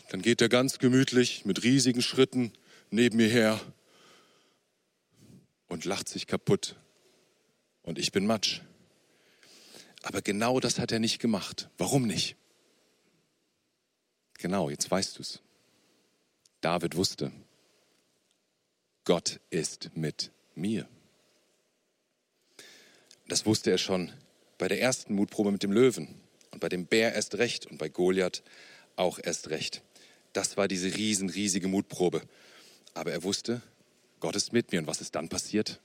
dann 0.09 0.21
geht 0.21 0.41
er 0.41 0.49
ganz 0.49 0.79
gemütlich 0.79 1.45
mit 1.45 1.63
riesigen 1.63 2.01
Schritten 2.01 2.51
neben 2.89 3.17
mir 3.17 3.29
her 3.29 3.61
und 5.69 5.85
lacht 5.85 6.09
sich 6.09 6.27
kaputt. 6.27 6.75
Und 7.81 7.97
ich 7.97 8.11
bin 8.11 8.25
Matsch. 8.25 8.61
Aber 10.03 10.21
genau 10.21 10.59
das 10.59 10.79
hat 10.79 10.91
er 10.91 10.99
nicht 10.99 11.19
gemacht. 11.19 11.69
Warum 11.77 12.05
nicht? 12.05 12.35
Genau, 14.37 14.69
jetzt 14.69 14.89
weißt 14.89 15.17
du 15.17 15.21
es. 15.21 15.41
David 16.61 16.95
wusste, 16.95 17.31
Gott 19.05 19.39
ist 19.49 19.91
mit 19.95 20.31
mir. 20.55 20.87
Das 23.27 23.45
wusste 23.45 23.71
er 23.71 23.77
schon 23.77 24.11
bei 24.57 24.67
der 24.67 24.81
ersten 24.81 25.13
Mutprobe 25.13 25.51
mit 25.51 25.63
dem 25.63 25.71
Löwen 25.71 26.21
und 26.51 26.59
bei 26.59 26.69
dem 26.69 26.85
Bär 26.85 27.13
erst 27.13 27.37
recht 27.37 27.65
und 27.65 27.77
bei 27.77 27.89
Goliath 27.89 28.43
auch 28.95 29.19
erst 29.21 29.49
recht. 29.49 29.83
Das 30.33 30.57
war 30.57 30.67
diese 30.67 30.95
riesen, 30.95 31.29
riesige 31.29 31.67
Mutprobe. 31.67 32.21
Aber 32.93 33.11
er 33.11 33.23
wusste, 33.23 33.61
Gott 34.19 34.35
ist 34.35 34.53
mit 34.53 34.71
mir. 34.71 34.79
Und 34.79 34.87
was 34.87 35.01
ist 35.01 35.15
dann 35.15 35.29
passiert? 35.29 35.81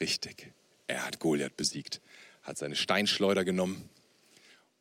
Richtig, 0.00 0.52
er 0.86 1.06
hat 1.06 1.20
Goliath 1.20 1.56
besiegt, 1.56 2.00
hat 2.42 2.58
seine 2.58 2.76
Steinschleuder 2.76 3.44
genommen 3.44 3.88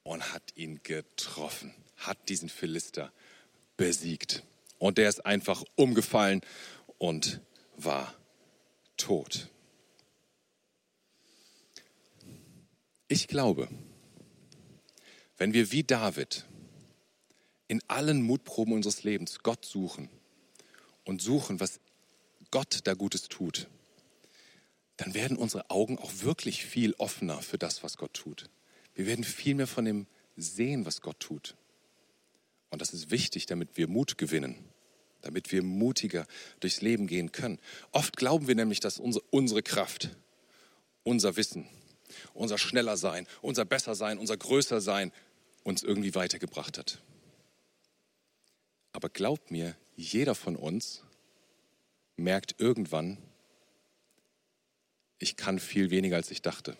und 0.04 0.34
hat 0.34 0.44
ihn 0.56 0.82
getroffen, 0.84 1.74
hat 1.98 2.30
diesen 2.30 2.50
Philister 2.50 3.14
besiegt. 3.78 4.44
Und 4.80 4.98
der 4.98 5.08
ist 5.08 5.26
einfach 5.26 5.64
umgefallen 5.76 6.42
und 6.98 7.42
war 7.78 8.14
tot. 8.98 9.50
Ich 13.08 13.28
glaube, 13.28 13.70
wenn 15.38 15.54
wir 15.54 15.72
wie 15.72 15.84
David 15.84 16.46
in 17.68 17.82
allen 17.88 18.22
Mutproben 18.24 18.74
unseres 18.74 19.04
Lebens 19.04 19.40
Gott 19.44 19.66
suchen 19.66 20.10
und 21.04 21.22
suchen, 21.22 21.60
was 21.60 21.80
Gott 22.52 22.82
da 22.84 22.94
Gutes 22.94 23.24
tut, 23.24 23.68
dann 24.98 25.14
werden 25.14 25.38
unsere 25.38 25.70
Augen 25.70 25.98
auch 25.98 26.12
wirklich 26.22 26.66
viel 26.66 26.94
offener 26.98 27.42
für 27.42 27.58
das, 27.58 27.84
was 27.84 27.98
Gott 27.98 28.14
tut. 28.14 28.50
Wir 28.94 29.08
werden 29.08 29.24
viel 29.24 29.56
mehr 29.56 29.68
von 29.68 29.86
dem 29.86 30.08
sehen, 30.36 30.86
was 30.86 31.02
Gott 31.02 31.20
tut. 31.20 31.56
Und 32.70 32.82
das 32.82 32.94
ist 32.94 33.12
wichtig, 33.12 33.46
damit 33.46 33.76
wir 33.76 33.88
Mut 33.88 34.18
gewinnen, 34.18 34.56
damit 35.22 35.52
wir 35.52 35.64
mutiger 35.64 36.28
durchs 36.60 36.82
Leben 36.82 37.08
gehen 37.08 37.32
können. 37.32 37.60
Oft 37.92 38.18
glauben 38.18 38.48
wir 38.48 38.56
nämlich, 38.56 38.80
dass 38.80 39.00
unsere, 39.00 39.24
unsere 39.32 39.64
Kraft, 39.64 40.10
unser 41.04 41.36
Wissen, 41.38 41.68
unser 42.34 42.58
schneller 42.58 42.98
sein, 42.98 43.28
unser 43.42 43.66
besser 43.66 43.96
sein, 43.96 44.18
unser 44.18 44.38
größer 44.38 44.82
sein 44.82 45.12
uns 45.64 45.82
irgendwie 45.82 46.14
weitergebracht 46.14 46.78
hat. 46.78 47.02
Aber 48.92 49.10
glaubt 49.10 49.50
mir, 49.50 49.76
jeder 49.96 50.36
von 50.36 50.56
uns 50.56 51.04
merkt 52.16 52.56
irgendwann, 52.58 53.18
ich 55.20 55.36
kann 55.36 55.60
viel 55.60 55.90
weniger, 55.90 56.18
als 56.18 56.32
ich 56.32 56.42
dachte. 56.42 56.76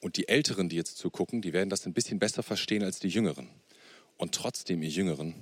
Und 0.00 0.16
die 0.16 0.28
Älteren, 0.28 0.68
die 0.68 0.76
jetzt 0.76 0.98
zugucken, 0.98 1.42
die 1.42 1.52
werden 1.52 1.70
das 1.70 1.86
ein 1.86 1.92
bisschen 1.92 2.18
besser 2.18 2.42
verstehen 2.42 2.82
als 2.82 2.98
die 2.98 3.08
Jüngeren. 3.08 3.48
Und 4.16 4.34
trotzdem, 4.34 4.82
ihr 4.82 4.88
Jüngeren, 4.88 5.34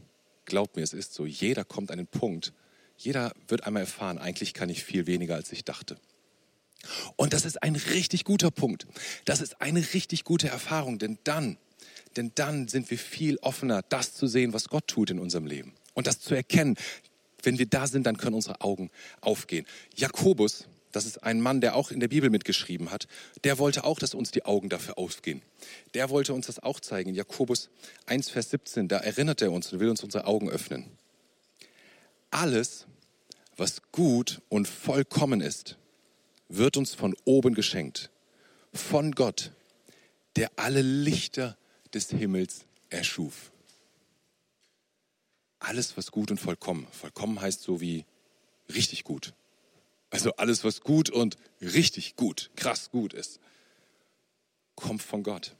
glaubt 0.44 0.76
mir, 0.76 0.82
es 0.82 0.92
ist 0.92 1.14
so, 1.14 1.26
jeder 1.26 1.64
kommt 1.64 1.90
an 1.90 1.98
den 1.98 2.06
Punkt, 2.06 2.52
jeder 2.96 3.32
wird 3.48 3.64
einmal 3.64 3.82
erfahren, 3.82 4.18
eigentlich 4.18 4.52
kann 4.52 4.68
ich 4.68 4.84
viel 4.84 5.06
weniger, 5.06 5.34
als 5.34 5.52
ich 5.52 5.64
dachte. 5.64 5.98
Und 7.16 7.32
das 7.32 7.44
ist 7.44 7.62
ein 7.62 7.76
richtig 7.76 8.24
guter 8.24 8.50
Punkt. 8.50 8.86
Das 9.24 9.40
ist 9.40 9.60
eine 9.60 9.80
richtig 9.94 10.24
gute 10.24 10.48
Erfahrung, 10.48 10.98
denn 10.98 11.18
dann, 11.24 11.58
denn 12.16 12.32
dann 12.34 12.68
sind 12.68 12.90
wir 12.90 12.98
viel 12.98 13.38
offener, 13.38 13.82
das 13.82 14.14
zu 14.14 14.26
sehen, 14.26 14.52
was 14.52 14.68
Gott 14.68 14.86
tut 14.86 15.10
in 15.10 15.18
unserem 15.18 15.46
Leben. 15.46 15.74
Und 15.94 16.06
das 16.06 16.20
zu 16.20 16.34
erkennen. 16.34 16.76
Wenn 17.42 17.58
wir 17.58 17.66
da 17.66 17.86
sind, 17.86 18.06
dann 18.06 18.16
können 18.16 18.34
unsere 18.34 18.60
Augen 18.60 18.90
aufgehen. 19.20 19.66
Jakobus, 19.96 20.66
das 20.92 21.06
ist 21.06 21.22
ein 21.22 21.40
Mann, 21.40 21.60
der 21.60 21.76
auch 21.76 21.90
in 21.90 22.00
der 22.00 22.08
Bibel 22.08 22.30
mitgeschrieben 22.30 22.90
hat, 22.90 23.06
der 23.44 23.58
wollte 23.58 23.84
auch, 23.84 23.98
dass 23.98 24.14
uns 24.14 24.30
die 24.30 24.44
Augen 24.44 24.68
dafür 24.68 24.98
aufgehen. 24.98 25.42
Der 25.94 26.10
wollte 26.10 26.34
uns 26.34 26.46
das 26.46 26.58
auch 26.58 26.80
zeigen. 26.80 27.14
Jakobus 27.14 27.70
1, 28.06 28.30
Vers 28.30 28.50
17, 28.50 28.88
da 28.88 28.98
erinnert 28.98 29.40
er 29.42 29.52
uns 29.52 29.72
und 29.72 29.80
will 29.80 29.88
uns 29.88 30.02
unsere 30.02 30.26
Augen 30.26 30.50
öffnen. 30.50 30.86
Alles, 32.30 32.86
was 33.56 33.82
gut 33.92 34.40
und 34.48 34.68
vollkommen 34.68 35.40
ist, 35.40 35.76
wird 36.48 36.76
uns 36.76 36.94
von 36.94 37.14
oben 37.24 37.54
geschenkt. 37.54 38.10
Von 38.72 39.12
Gott, 39.12 39.52
der 40.36 40.50
alle 40.56 40.82
Lichter 40.82 41.56
des 41.94 42.10
Himmels 42.10 42.64
erschuf. 42.88 43.52
Alles, 45.60 45.96
was 45.96 46.10
gut 46.10 46.30
und 46.30 46.40
vollkommen. 46.40 46.86
Vollkommen 46.90 47.40
heißt 47.40 47.62
so 47.62 47.80
wie 47.80 48.04
richtig 48.74 49.04
gut. 49.04 49.34
Also 50.10 50.32
alles, 50.36 50.64
was 50.64 50.80
gut 50.80 51.08
und 51.08 51.36
richtig 51.60 52.16
gut, 52.16 52.50
krass 52.56 52.90
gut 52.90 53.12
ist, 53.12 53.38
kommt 54.74 55.02
von 55.02 55.22
Gott, 55.22 55.54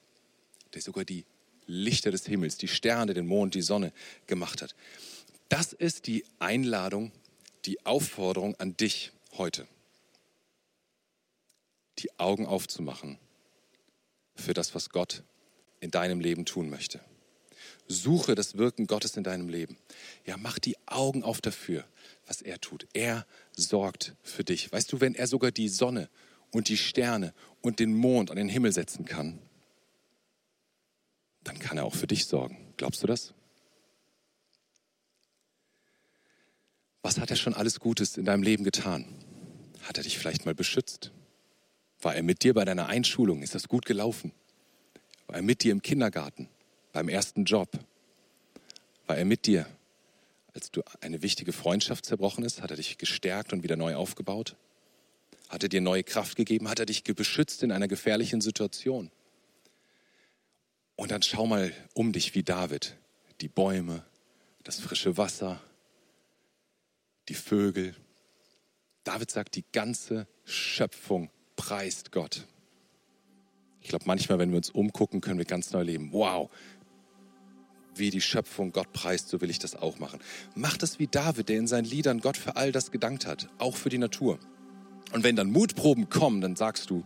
der 0.75 0.83
sogar 0.83 1.05
die 1.05 1.25
Lichter 1.67 2.11
des 2.11 2.27
Himmels, 2.27 2.57
die 2.57 2.67
Sterne, 2.67 3.15
den 3.15 3.27
Mond, 3.27 3.55
die 3.55 3.63
Sonne 3.63 3.93
gemacht 4.27 4.61
hat. 4.63 4.75
Das 5.49 5.73
ist 5.73 6.07
die 6.07 6.25
Einladung, 6.41 7.13
die 7.65 7.85
Aufforderung 7.87 8.57
an 8.57 8.77
dich 8.77 9.13
heute. 9.37 9.69
Die 11.99 12.19
Augen 12.19 12.47
aufzumachen 12.47 13.19
für 14.35 14.55
das, 14.55 14.75
was 14.75 14.91
Gott 14.91 15.23
in 15.81 15.91
deinem 15.91 16.21
Leben 16.21 16.45
tun 16.45 16.71
möchte. 16.71 17.01
Suche 17.91 18.37
das 18.37 18.57
Wirken 18.57 18.87
Gottes 18.87 19.17
in 19.17 19.25
deinem 19.25 19.49
Leben. 19.49 19.77
Ja, 20.25 20.37
mach 20.37 20.61
die 20.61 20.77
Augen 20.87 21.25
auf 21.25 21.41
dafür, 21.41 21.85
was 22.27 22.41
er 22.41 22.61
tut. 22.61 22.87
Er 22.93 23.27
sorgt 23.51 24.15
für 24.23 24.45
dich. 24.45 24.73
Weißt 24.73 24.93
du, 24.93 25.01
wenn 25.01 25.17
er 25.17 25.27
sogar 25.27 25.51
die 25.51 25.69
Sonne 25.69 26.09
und 26.53 26.69
die 26.69 26.77
Sterne 26.77 27.35
und 27.63 27.81
den 27.81 27.93
Mond 27.93 28.31
an 28.31 28.37
den 28.37 28.49
Himmel 28.49 28.73
setzen 28.73 29.05
kann, 29.07 29.41
dann 31.43 31.59
kann 31.59 31.79
er 31.79 31.85
auch 31.85 31.95
für 31.97 32.07
dich 32.07 32.27
sorgen. 32.27 32.73
Glaubst 32.77 33.03
du 33.03 33.09
das? 33.09 33.35
Was 37.03 37.19
hat 37.19 37.31
er 37.31 37.37
schon 37.37 37.55
alles 37.55 37.81
Gutes 37.81 38.17
in 38.17 38.25
deinem 38.25 38.45
Leben 38.45 38.63
getan? 38.63 39.05
Hat 39.83 39.97
er 39.97 40.05
dich 40.05 40.17
vielleicht 40.17 40.45
mal 40.45 40.55
beschützt? 40.55 41.11
War 42.01 42.15
er 42.15 42.23
mit 42.23 42.45
dir 42.45 42.55
bei 42.55 42.65
deiner 42.65 42.87
Einschulung? 42.87 43.43
Ist 43.43 43.57
das 43.57 43.67
gut 43.67 43.85
gelaufen? 43.85 44.33
War 45.27 45.37
er 45.37 45.43
mit 45.43 45.65
dir 45.65 45.73
im 45.73 45.83
Kindergarten? 45.83 46.49
Beim 46.93 47.09
ersten 47.09 47.45
Job? 47.45 47.69
War 49.07 49.17
er 49.17 49.25
mit 49.25 49.47
dir, 49.47 49.67
als 50.55 50.71
du 50.71 50.83
eine 51.01 51.23
wichtige 51.23 51.53
Freundschaft 51.53 52.05
zerbrochen 52.05 52.45
ist? 52.45 52.63
Hat 52.63 52.71
er 52.71 52.77
dich 52.77 52.99
gestärkt 52.99 53.53
und 53.53 53.63
wieder 53.63 53.77
neu 53.77 53.95
aufgebaut? 53.95 54.57
Hat 55.49 55.63
er 55.63 55.69
dir 55.69 55.81
neue 55.81 56.05
Kraft 56.05 56.37
gegeben? 56.37 56.69
Hat 56.69 56.79
er 56.79 56.87
dich 56.87 57.03
beschützt 57.03 57.63
in 57.63 57.73
einer 57.73 57.89
gefährlichen 57.89 58.41
Situation? 58.41 59.11
Und 60.97 61.11
dann 61.11 61.23
schau 61.23 61.47
mal 61.47 61.73
um 61.95 62.13
dich 62.13 62.35
wie 62.35 62.43
David. 62.43 62.97
Die 63.41 63.49
Bäume, 63.49 64.05
das 64.65 64.79
frische 64.81 65.17
Wasser, 65.17 65.61
die 67.29 67.35
Vögel. 67.35 67.97
David 69.03 69.31
sagt, 69.31 69.57
die 69.57 69.65
ganze 69.73 70.29
Schöpfung 70.45 71.31
preist 71.57 72.13
Gott. 72.13 72.47
Ich 73.81 73.89
glaube, 73.89 74.05
manchmal, 74.07 74.39
wenn 74.39 74.51
wir 74.51 74.59
uns 74.59 74.71
umgucken, 74.71 75.21
können 75.21 75.39
wir 75.39 75.47
ganz 75.47 75.73
neu 75.73 75.83
leben. 75.83 76.13
Wow, 76.13 76.51
wie 77.95 78.11
die 78.11 78.21
Schöpfung 78.21 78.73
Gott 78.73 78.93
preist, 78.93 79.29
so 79.29 79.41
will 79.41 79.51
ich 79.51 79.59
das 79.59 79.77
auch 79.77 79.99
machen. 79.99 80.21
Mach 80.55 80.77
das 80.77 80.99
wie 80.99 81.07
David, 81.07 81.49
der 81.49 81.59
in 81.59 81.67
seinen 81.67 81.85
Liedern 81.85 82.21
Gott 82.21 82.37
für 82.37 82.57
all 82.57 82.73
das 82.73 82.91
gedankt 82.91 83.27
hat, 83.27 83.49
auch 83.59 83.77
für 83.77 83.89
die 83.89 83.99
Natur. 83.99 84.39
Und 85.13 85.25
wenn 85.25 85.37
dann 85.37 85.51
Mutproben 85.51 86.09
kommen, 86.09 86.41
dann 86.41 86.57
sagst 86.57 86.91
du, 86.91 87.05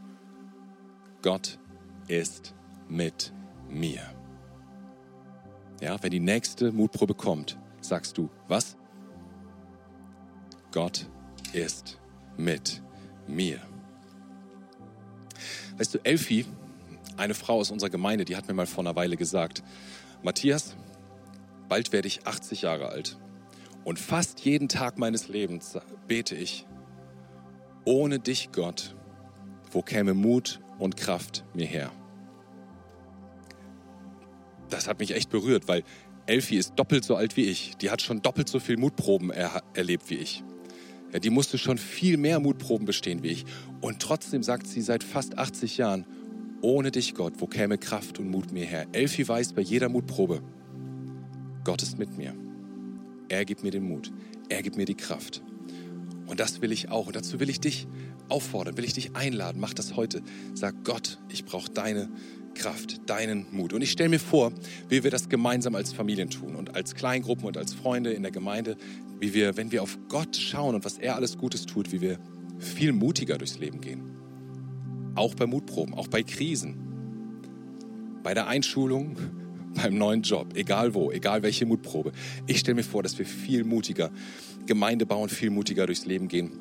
Gott 1.22 1.58
ist 2.06 2.54
mit 2.88 3.32
mir. 3.68 4.02
Ja, 5.80 6.02
wenn 6.02 6.10
die 6.10 6.20
nächste 6.20 6.70
Mutprobe 6.72 7.14
kommt, 7.14 7.58
sagst 7.80 8.18
du, 8.18 8.30
was? 8.48 8.76
Gott 10.70 11.06
ist 11.52 11.98
mit 12.36 12.82
mir. 13.26 13.60
Weißt 15.76 15.94
du, 15.94 15.98
Elfi, 16.04 16.46
eine 17.16 17.34
Frau 17.34 17.58
aus 17.58 17.70
unserer 17.70 17.90
Gemeinde, 17.90 18.24
die 18.24 18.36
hat 18.36 18.48
mir 18.48 18.54
mal 18.54 18.66
vor 18.66 18.84
einer 18.84 18.96
Weile 18.96 19.16
gesagt, 19.16 19.62
Matthias, 20.22 20.76
bald 21.68 21.92
werde 21.92 22.08
ich 22.08 22.26
80 22.26 22.62
Jahre 22.62 22.88
alt 22.88 23.18
und 23.84 23.98
fast 23.98 24.40
jeden 24.40 24.68
Tag 24.68 24.98
meines 24.98 25.28
Lebens 25.28 25.78
bete 26.08 26.34
ich, 26.34 26.66
ohne 27.84 28.18
dich, 28.18 28.50
Gott, 28.52 28.94
wo 29.70 29.82
käme 29.82 30.14
Mut 30.14 30.60
und 30.78 30.96
Kraft 30.96 31.44
mir 31.54 31.66
her? 31.66 31.92
Das 34.70 34.88
hat 34.88 34.98
mich 34.98 35.14
echt 35.14 35.30
berührt, 35.30 35.68
weil 35.68 35.84
Elfie 36.26 36.56
ist 36.56 36.74
doppelt 36.76 37.04
so 37.04 37.16
alt 37.16 37.36
wie 37.36 37.44
ich. 37.44 37.76
Die 37.76 37.90
hat 37.90 38.00
schon 38.00 38.22
doppelt 38.22 38.48
so 38.48 38.58
viel 38.58 38.78
Mutproben 38.78 39.30
er 39.30 39.62
erlebt 39.74 40.08
wie 40.08 40.16
ich. 40.16 40.42
Ja, 41.12 41.18
die 41.18 41.30
musste 41.30 41.58
schon 41.58 41.76
viel 41.76 42.16
mehr 42.16 42.40
Mutproben 42.40 42.86
bestehen 42.86 43.22
wie 43.22 43.28
ich. 43.28 43.44
Und 43.80 44.00
trotzdem 44.00 44.42
sagt 44.42 44.66
sie 44.66 44.80
seit 44.80 45.04
fast 45.04 45.38
80 45.38 45.76
Jahren, 45.76 46.06
ohne 46.64 46.90
dich, 46.90 47.14
Gott, 47.14 47.34
wo 47.38 47.46
käme 47.46 47.76
Kraft 47.76 48.18
und 48.18 48.30
Mut 48.30 48.50
mir 48.50 48.64
her? 48.64 48.86
Elfi 48.92 49.28
weiß 49.28 49.52
bei 49.52 49.60
jeder 49.60 49.90
Mutprobe, 49.90 50.42
Gott 51.62 51.82
ist 51.82 51.98
mit 51.98 52.16
mir. 52.16 52.34
Er 53.28 53.44
gibt 53.44 53.62
mir 53.62 53.70
den 53.70 53.86
Mut. 53.86 54.10
Er 54.48 54.62
gibt 54.62 54.76
mir 54.76 54.86
die 54.86 54.94
Kraft. 54.94 55.42
Und 56.26 56.40
das 56.40 56.62
will 56.62 56.72
ich 56.72 56.90
auch. 56.90 57.06
Und 57.06 57.16
dazu 57.16 57.38
will 57.38 57.50
ich 57.50 57.60
dich 57.60 57.86
auffordern, 58.28 58.76
will 58.76 58.84
ich 58.84 58.94
dich 58.94 59.14
einladen. 59.14 59.60
Mach 59.60 59.74
das 59.74 59.96
heute. 59.96 60.22
Sag 60.54 60.84
Gott, 60.84 61.18
ich 61.28 61.44
brauche 61.44 61.70
deine 61.70 62.08
Kraft, 62.54 63.10
deinen 63.10 63.46
Mut. 63.50 63.72
Und 63.72 63.82
ich 63.82 63.90
stelle 63.90 64.08
mir 64.08 64.18
vor, 64.18 64.52
wie 64.88 65.04
wir 65.04 65.10
das 65.10 65.28
gemeinsam 65.28 65.74
als 65.74 65.92
Familien 65.92 66.30
tun 66.30 66.56
und 66.56 66.74
als 66.74 66.94
Kleingruppen 66.94 67.44
und 67.44 67.58
als 67.58 67.74
Freunde 67.74 68.12
in 68.12 68.22
der 68.22 68.32
Gemeinde, 68.32 68.76
wie 69.20 69.34
wir, 69.34 69.56
wenn 69.56 69.70
wir 69.70 69.82
auf 69.82 69.98
Gott 70.08 70.36
schauen 70.36 70.74
und 70.74 70.84
was 70.84 70.98
er 70.98 71.16
alles 71.16 71.36
Gutes 71.36 71.66
tut, 71.66 71.92
wie 71.92 72.00
wir 72.00 72.18
viel 72.58 72.92
mutiger 72.92 73.36
durchs 73.36 73.58
Leben 73.58 73.80
gehen. 73.80 74.23
Auch 75.14 75.34
bei 75.34 75.46
Mutproben, 75.46 75.94
auch 75.94 76.08
bei 76.08 76.22
Krisen, 76.22 76.76
bei 78.22 78.34
der 78.34 78.46
Einschulung, 78.46 79.16
beim 79.74 79.96
neuen 79.96 80.22
Job, 80.22 80.56
egal 80.56 80.94
wo, 80.94 81.10
egal 81.10 81.42
welche 81.42 81.66
Mutprobe. 81.66 82.12
Ich 82.46 82.60
stelle 82.60 82.76
mir 82.76 82.84
vor, 82.84 83.02
dass 83.02 83.18
wir 83.18 83.26
viel 83.26 83.64
mutiger 83.64 84.10
Gemeinde 84.66 85.06
bauen, 85.06 85.28
viel 85.28 85.50
mutiger 85.50 85.86
durchs 85.86 86.06
Leben 86.06 86.28
gehen 86.28 86.52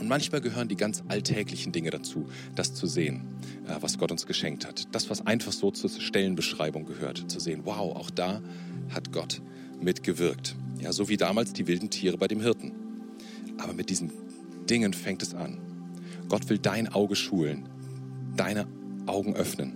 und 0.00 0.08
manchmal 0.08 0.40
gehören 0.40 0.66
die 0.66 0.76
ganz 0.76 1.02
alltäglichen 1.08 1.72
Dinge 1.72 1.90
dazu, 1.90 2.26
das 2.54 2.74
zu 2.74 2.86
sehen, 2.86 3.22
äh, 3.68 3.76
was 3.80 3.98
Gott 3.98 4.10
uns 4.10 4.26
geschenkt 4.26 4.66
hat. 4.66 4.94
Das, 4.94 5.10
was 5.10 5.26
einfach 5.26 5.52
so 5.52 5.70
zur 5.70 5.90
Stellenbeschreibung 5.90 6.86
gehört, 6.86 7.30
zu 7.30 7.38
sehen, 7.38 7.62
wow, 7.64 7.94
auch 7.94 8.10
da 8.10 8.40
hat 8.88 9.12
Gott 9.12 9.42
mitgewirkt. 9.80 10.56
Ja, 10.80 10.92
so 10.92 11.10
wie 11.10 11.18
damals 11.18 11.52
die 11.52 11.66
wilden 11.66 11.90
Tiere 11.90 12.16
bei 12.16 12.28
dem 12.28 12.40
Hirten. 12.40 12.72
Aber 13.58 13.74
mit 13.74 13.90
diesen 13.90 14.10
Dingen 14.68 14.94
fängt 14.94 15.22
es 15.22 15.34
an. 15.34 15.58
Gott 16.30 16.48
will 16.48 16.58
dein 16.58 16.88
Auge 16.88 17.16
schulen, 17.16 17.68
deine 18.36 18.66
Augen 19.06 19.34
öffnen 19.34 19.74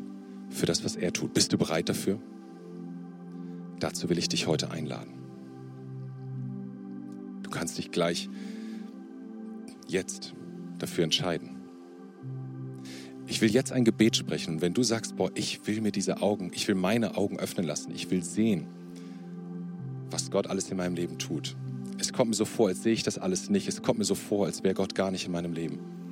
für 0.51 0.67
das, 0.67 0.85
was 0.85 0.95
er 0.95 1.13
tut. 1.13 1.35
Bist 1.35 1.53
du 1.53 1.59
bereit 1.59 1.89
dafür? 1.89 2.19
Dazu 3.81 4.09
will 4.09 4.19
ich 4.19 4.29
dich 4.29 4.47
heute 4.47 4.71
einladen. 4.71 5.13
Du 7.43 7.51
kannst 7.51 7.77
dich 7.77 7.91
gleich 7.91 8.31
jetzt 9.89 10.33
dafür 10.79 11.05
entscheiden. 11.05 11.51
Ich 13.27 13.41
will 13.41 13.51
jetzt 13.51 13.73
ein 13.73 13.85
Gebet 13.85 14.17
sprechen 14.17 14.55
und 14.55 14.61
wenn 14.61 14.75
du 14.75 14.85
sagst, 14.85 15.17
boah, 15.17 15.31
ich 15.35 15.67
will 15.67 15.81
mir 15.81 15.91
diese 15.91 16.23
Augen, 16.23 16.53
ich 16.55 16.69
will 16.69 16.77
meine 16.77 17.17
Augen 17.17 17.37
öffnen 17.39 17.67
lassen, 17.67 17.91
ich 17.93 18.11
will 18.13 18.23
sehen, 18.23 18.69
was 20.09 20.31
Gott 20.31 20.47
alles 20.47 20.71
in 20.71 20.77
meinem 20.77 20.95
Leben 20.95 21.19
tut. 21.19 21.57
Es 21.99 22.13
kommt 22.13 22.31
mir 22.31 22.37
so 22.37 22.45
vor, 22.45 22.69
als 22.69 22.85
sehe 22.85 22.93
ich 22.93 23.03
das 23.03 23.19
alles 23.19 23.51
nicht. 23.51 23.67
Es 23.67 23.83
kommt 23.83 23.99
mir 23.99 24.05
so 24.05 24.15
vor, 24.15 24.47
als 24.47 24.63
wäre 24.63 24.75
Gott 24.75 24.95
gar 24.95 25.11
nicht 25.11 25.27
in 25.27 25.33
meinem 25.33 25.53
Leben. 25.53 26.04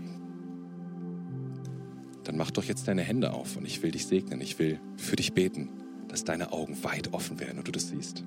Mach 2.43 2.51
doch 2.51 2.65
jetzt 2.65 2.89
deine 2.89 3.03
Hände 3.03 3.35
auf 3.35 3.57
und 3.57 3.65
ich 3.67 3.85
will 3.85 3.93
dich 3.93 4.05
segnen. 4.05 4.41
Ich 4.41 4.59
will 4.59 4.81
für 4.97 5.15
dich 5.15 5.33
beten, 5.33 5.69
dass 6.09 6.25
deine 6.25 6.51
Augen 6.51 6.83
weit 6.83 7.13
offen 7.13 7.39
werden 7.39 7.59
und 7.59 7.69
du 7.69 7.71
das 7.71 7.91
siehst. 7.91 8.25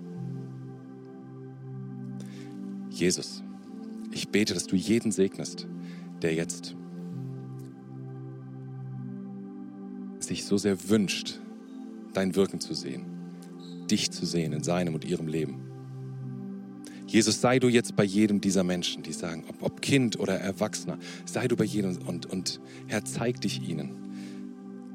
Jesus, 2.90 3.44
ich 4.14 4.30
bete, 4.30 4.54
dass 4.54 4.68
du 4.68 4.78
jeden 4.78 5.12
segnest, 5.12 5.68
der 6.22 6.34
jetzt 6.34 6.78
sich 10.20 10.46
so 10.46 10.58
sehr 10.58 10.88
wünscht, 10.88 11.42
dein 12.14 12.38
Wirken 12.38 12.62
zu 12.62 12.74
sehen, 12.74 13.04
dich 13.92 14.12
zu 14.12 14.26
sehen 14.26 14.54
in 14.54 14.64
seinem 14.64 14.94
und 14.94 15.04
ihrem 15.04 15.28
Leben. 15.28 15.60
Jesus, 17.06 17.42
sei 17.42 17.60
du 17.60 17.68
jetzt 17.68 17.98
bei 17.98 18.06
jedem 18.06 18.40
dieser 18.40 18.64
Menschen, 18.64 19.04
die 19.04 19.12
sagen, 19.12 19.44
ob, 19.50 19.62
ob 19.62 19.82
Kind 19.82 20.18
oder 20.18 20.40
Erwachsener, 20.40 21.00
sei 21.26 21.50
du 21.50 21.58
bei 21.58 21.66
jedem 21.66 21.98
und, 22.08 22.28
und 22.28 22.62
Herr, 22.88 23.04
zeig 23.04 23.42
dich 23.42 23.62
ihnen. 23.68 24.05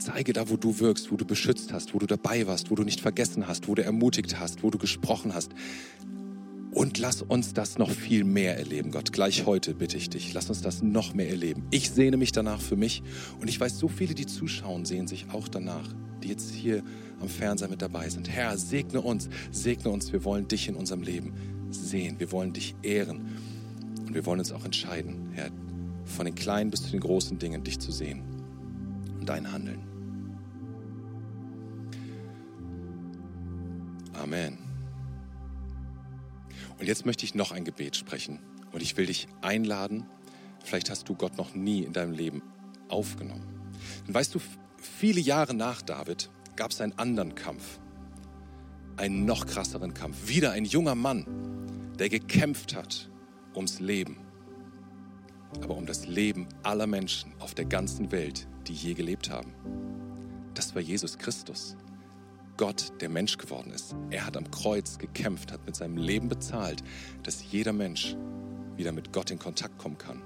Zeige 0.01 0.33
da, 0.33 0.49
wo 0.49 0.57
du 0.57 0.81
wirkst, 0.81 1.13
wo 1.13 1.17
du 1.17 1.27
beschützt 1.27 1.75
hast, 1.75 1.93
wo 1.93 1.99
du 1.99 2.07
dabei 2.07 2.47
warst, 2.47 2.71
wo 2.71 2.75
du 2.75 2.85
nicht 2.85 3.01
vergessen 3.01 3.47
hast, 3.47 3.69
wo 3.69 3.75
du 3.75 3.85
ermutigt 3.85 4.41
hast, 4.41 4.63
wo 4.63 4.71
du 4.71 4.79
gesprochen 4.79 5.35
hast. 5.35 5.53
Und 6.73 6.99
lass 6.99 7.21
uns 7.21 7.53
das 7.53 7.79
noch 7.79 7.91
viel 7.91 8.25
mehr 8.25 8.57
erleben, 8.57 8.93
Gott. 8.93 9.13
Gleich 9.13 9.45
heute 9.45 9.75
bitte 9.75 9.99
ich 9.99 10.09
dich, 10.09 10.33
lass 10.33 10.49
uns 10.49 10.63
das 10.63 10.83
noch 10.83 11.13
mehr 11.13 11.29
erleben. 11.29 11.65
Ich 11.71 11.91
sehne 11.91 12.17
mich 12.17 12.33
danach 12.33 12.63
für 12.63 12.77
mich 12.77 13.03
und 13.41 13.49
ich 13.49 13.61
weiß, 13.61 13.79
so 13.79 13.89
viele, 13.89 14.15
die 14.15 14.25
zuschauen, 14.25 14.87
sehen 14.87 15.07
sich 15.07 15.27
auch 15.33 15.49
danach, 15.49 15.87
die 16.23 16.29
jetzt 16.29 16.51
hier 16.55 16.83
am 17.21 17.29
Fernseher 17.29 17.69
mit 17.69 17.83
dabei 17.83 18.09
sind. 18.09 18.31
Herr, 18.31 18.57
segne 18.57 19.03
uns, 19.03 19.29
segne 19.51 19.91
uns. 19.91 20.13
Wir 20.13 20.25
wollen 20.25 20.49
dich 20.49 20.69
in 20.69 20.77
unserem 20.77 21.03
Leben 21.03 21.35
sehen. 21.71 22.19
Wir 22.19 22.33
wollen 22.33 22.55
dich 22.55 22.75
ehren 22.83 23.37
und 24.07 24.15
wir 24.15 24.25
wollen 24.25 24.39
uns 24.39 24.53
auch 24.53 24.65
entscheiden, 24.65 25.31
Herr, 25.33 25.51
von 26.05 26.25
den 26.25 26.35
kleinen 26.35 26.71
bis 26.71 26.85
zu 26.85 26.91
den 26.91 27.01
großen 27.01 27.39
Dingen 27.39 27.65
dich 27.65 27.81
zu 27.81 27.93
sehen 27.93 28.23
und 29.19 29.29
dein 29.29 29.53
Handeln. 29.53 29.90
Amen. 34.31 34.59
Und 36.79 36.87
jetzt 36.87 37.05
möchte 37.05 37.25
ich 37.25 37.35
noch 37.35 37.51
ein 37.51 37.65
Gebet 37.65 37.97
sprechen. 37.97 38.39
Und 38.71 38.81
ich 38.81 38.97
will 38.97 39.07
dich 39.07 39.27
einladen, 39.43 40.07
vielleicht 40.63 40.89
hast 40.89 41.09
du 41.09 41.17
Gott 41.17 41.37
noch 41.37 41.57
nie 41.57 41.83
in 41.83 41.93
deinem 41.93 42.13
Leben 42.13 42.41
aufgenommen. 42.89 43.45
Und 44.07 44.15
weißt 44.15 44.33
du, 44.33 44.41
viele 44.77 45.21
Jahre 45.21 45.53
nach 45.53 45.83
David 45.83 46.31
gab 46.55 46.71
es 46.71 46.81
einen 46.81 46.97
anderen 46.97 47.35
Kampf. 47.35 47.81
Einen 48.97 49.25
noch 49.25 49.47
krasseren 49.47 49.95
Kampf. 49.95 50.29
Wieder 50.29 50.53
ein 50.53 50.65
junger 50.65 50.95
Mann, 50.95 51.27
der 51.99 52.09
gekämpft 52.09 52.77
hat 52.77 53.11
ums 53.57 53.81
Leben. 53.81 54.17
Aber 55.61 55.77
um 55.77 55.87
das 55.87 56.07
Leben 56.07 56.47
aller 56.63 56.87
Menschen 56.87 57.33
auf 57.41 57.55
der 57.55 57.65
ganzen 57.65 58.13
Welt, 58.13 58.47
die 58.69 58.75
je 58.75 58.95
gelebt 58.95 59.29
haben. 59.29 59.53
Das 60.55 60.77
war 60.77 60.83
Jesus 60.83 61.19
Christus. 61.19 61.77
Gott, 62.61 62.93
der 63.01 63.09
Mensch 63.09 63.39
geworden 63.39 63.71
ist. 63.71 63.97
Er 64.11 64.27
hat 64.27 64.37
am 64.37 64.51
Kreuz 64.51 64.99
gekämpft, 64.99 65.51
hat 65.51 65.65
mit 65.65 65.75
seinem 65.75 65.97
Leben 65.97 66.29
bezahlt, 66.29 66.85
dass 67.23 67.43
jeder 67.51 67.73
Mensch 67.73 68.15
wieder 68.77 68.93
mit 68.93 69.15
Gott 69.15 69.31
in 69.31 69.39
Kontakt 69.39 69.79
kommen 69.79 69.97
kann. 69.97 70.21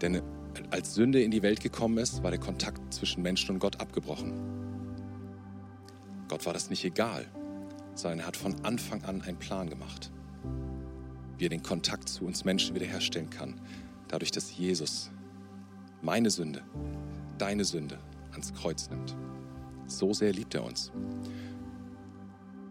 Denn 0.00 0.22
als 0.70 0.94
Sünde 0.94 1.20
in 1.20 1.32
die 1.32 1.42
Welt 1.42 1.60
gekommen 1.60 1.98
ist, 1.98 2.22
war 2.22 2.30
der 2.30 2.38
Kontakt 2.38 2.94
zwischen 2.94 3.20
Menschen 3.20 3.50
und 3.50 3.58
Gott 3.58 3.80
abgebrochen. 3.80 4.32
Gott 6.28 6.46
war 6.46 6.52
das 6.52 6.70
nicht 6.70 6.84
egal, 6.84 7.26
sondern 7.96 8.20
er 8.20 8.26
hat 8.28 8.36
von 8.36 8.64
Anfang 8.64 9.02
an 9.06 9.22
einen 9.22 9.40
Plan 9.40 9.68
gemacht, 9.68 10.12
wie 11.36 11.46
er 11.46 11.50
den 11.50 11.64
Kontakt 11.64 12.08
zu 12.08 12.24
uns 12.24 12.44
Menschen 12.44 12.76
wiederherstellen 12.76 13.28
kann, 13.28 13.60
dadurch, 14.06 14.30
dass 14.30 14.56
Jesus 14.56 15.10
meine 16.00 16.30
Sünde, 16.30 16.62
deine 17.38 17.64
Sünde 17.64 17.98
ans 18.30 18.54
Kreuz 18.54 18.88
nimmt. 18.88 19.16
So 19.88 20.12
sehr 20.12 20.32
liebt 20.32 20.54
er 20.54 20.64
uns. 20.64 20.92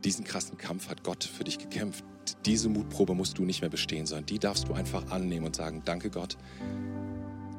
Diesen 0.04 0.24
krassen 0.24 0.58
Kampf 0.58 0.90
hat 0.90 1.04
Gott 1.04 1.24
für 1.24 1.44
dich 1.44 1.58
gekämpft. 1.58 2.06
Diese 2.46 2.70
Mutprobe 2.70 3.14
musst 3.16 3.38
du 3.38 3.44
nicht 3.44 3.62
mehr 3.62 3.70
bestehen, 3.70 4.06
sondern 4.06 4.26
die 4.26 4.40
darfst 4.40 4.70
du 4.70 4.74
einfach 4.74 5.10
annehmen 5.12 5.46
und 5.46 5.56
sagen, 5.56 5.82
danke 5.84 6.10
Gott, 6.10 6.38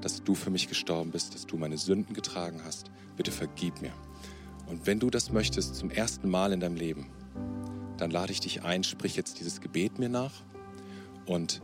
dass 0.01 0.23
du 0.23 0.35
für 0.35 0.51
mich 0.51 0.69
gestorben 0.69 1.11
bist, 1.11 1.35
dass 1.35 1.47
du 1.47 1.57
meine 1.57 1.77
Sünden 1.77 2.15
getragen 2.15 2.63
hast. 2.65 2.91
Bitte 3.17 3.33
vergib 3.33 3.83
mir. 3.83 3.93
Und 4.67 4.87
wenn 4.87 5.01
du 5.01 5.11
das 5.11 5.33
möchtest 5.33 5.75
zum 5.75 5.91
ersten 5.91 6.29
Mal 6.31 6.53
in 6.53 6.61
deinem 6.61 6.77
Leben, 6.77 7.11
dann 7.97 8.11
lade 8.11 8.33
ich 8.33 8.41
dich 8.41 8.63
ein, 8.63 8.85
sprich 8.85 9.17
jetzt 9.17 9.41
dieses 9.41 9.61
Gebet 9.61 9.99
mir 9.99 10.09
nach 10.09 10.33
und 11.27 11.61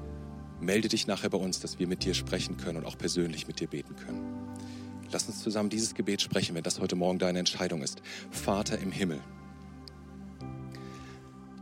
melde 0.61 0.88
dich 0.88 1.07
nachher 1.07 1.30
bei 1.30 1.38
uns, 1.38 1.61
dass 1.61 1.78
wir 1.78 1.87
mit 1.87 2.04
dir 2.04 2.14
sprechen 2.14 2.57
können 2.57 2.78
und 2.78 2.87
auch 2.87 2.98
persönlich 2.98 3.46
mit 3.46 3.61
dir 3.61 3.68
beten 3.68 3.94
können. 3.96 4.23
Lass 5.14 5.29
uns 5.29 5.44
zusammen 5.44 5.70
dieses 5.70 5.94
Gebet 5.94 6.22
sprechen, 6.22 6.57
wenn 6.57 6.64
das 6.64 6.81
heute 6.81 6.96
Morgen 6.96 7.20
deine 7.20 7.38
Entscheidung 7.38 7.83
ist. 7.83 8.03
Vater 8.33 8.81
im 8.81 8.90
Himmel, 8.90 9.20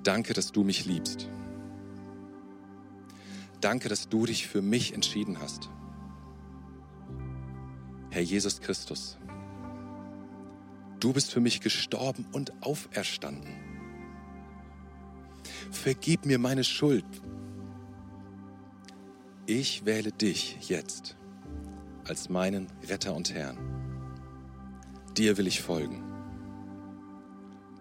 danke, 0.03 0.33
dass 0.33 0.53
du 0.53 0.65
mich 0.65 0.87
liebst. 0.87 1.29
Danke, 3.61 3.91
dass 3.91 4.09
du 4.09 4.25
dich 4.25 4.47
für 4.49 4.63
mich 4.63 4.95
entschieden 4.95 5.39
hast. 5.39 5.69
Herr 8.09 8.23
Jesus 8.23 8.63
Christus, 8.63 9.19
du 10.99 11.13
bist 11.13 11.31
für 11.31 11.41
mich 11.41 11.61
gestorben 11.61 12.25
und 12.33 12.55
auferstanden. 12.63 13.53
Vergib 15.71 16.25
mir 16.25 16.39
meine 16.39 16.65
Schuld. 16.65 17.05
Ich 19.45 19.85
wähle 19.85 20.11
dich 20.11 20.57
jetzt 20.71 21.19
als 22.09 22.29
meinen 22.29 22.67
Retter 22.89 23.15
und 23.15 23.33
Herrn. 23.35 23.59
Dir 25.17 25.37
will 25.37 25.47
ich 25.47 25.61
folgen. 25.61 26.03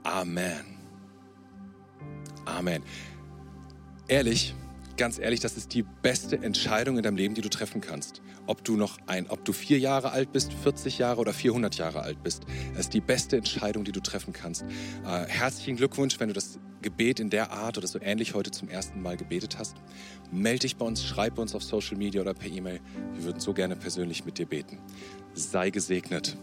Amen. 0.03 0.65
Amen. 2.45 2.83
Ehrlich, 4.07 4.55
ganz 5.01 5.17
ehrlich, 5.17 5.39
das 5.39 5.57
ist 5.57 5.73
die 5.73 5.81
beste 5.81 6.43
Entscheidung 6.43 6.95
in 6.97 7.01
deinem 7.01 7.17
Leben, 7.17 7.33
die 7.33 7.41
du 7.41 7.49
treffen 7.49 7.81
kannst. 7.81 8.21
Ob 8.45 8.63
du 8.63 8.77
noch 8.77 8.99
ein, 9.07 9.27
ob 9.31 9.43
du 9.43 9.51
vier 9.51 9.79
Jahre 9.79 10.11
alt 10.11 10.31
bist, 10.31 10.53
40 10.53 10.99
Jahre 10.99 11.19
oder 11.19 11.33
400 11.33 11.75
Jahre 11.75 12.01
alt 12.01 12.21
bist, 12.21 12.43
das 12.73 12.81
ist 12.81 12.93
die 12.93 13.01
beste 13.01 13.35
Entscheidung, 13.35 13.83
die 13.83 13.93
du 13.93 13.99
treffen 13.99 14.31
kannst. 14.31 14.61
Äh, 14.61 15.25
herzlichen 15.25 15.75
Glückwunsch, 15.75 16.19
wenn 16.19 16.27
du 16.27 16.35
das 16.35 16.59
Gebet 16.83 17.19
in 17.19 17.31
der 17.31 17.51
Art 17.51 17.79
oder 17.79 17.87
so 17.87 17.99
ähnlich 17.99 18.35
heute 18.35 18.51
zum 18.51 18.69
ersten 18.69 19.01
Mal 19.01 19.17
gebetet 19.17 19.57
hast. 19.57 19.75
Melde 20.31 20.59
dich 20.59 20.75
bei 20.75 20.85
uns, 20.85 21.03
schreib 21.03 21.39
uns 21.39 21.55
auf 21.55 21.63
Social 21.63 21.97
Media 21.97 22.21
oder 22.21 22.35
per 22.35 22.51
E-Mail. 22.51 22.79
Wir 23.15 23.23
würden 23.23 23.39
so 23.39 23.55
gerne 23.55 23.75
persönlich 23.75 24.23
mit 24.23 24.37
dir 24.37 24.45
beten. 24.45 24.77
Sei 25.33 25.71
gesegnet. 25.71 26.37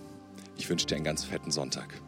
Ich 0.56 0.68
wünsche 0.68 0.86
dir 0.86 0.96
einen 0.96 1.04
ganz 1.04 1.22
fetten 1.22 1.52
Sonntag. 1.52 2.02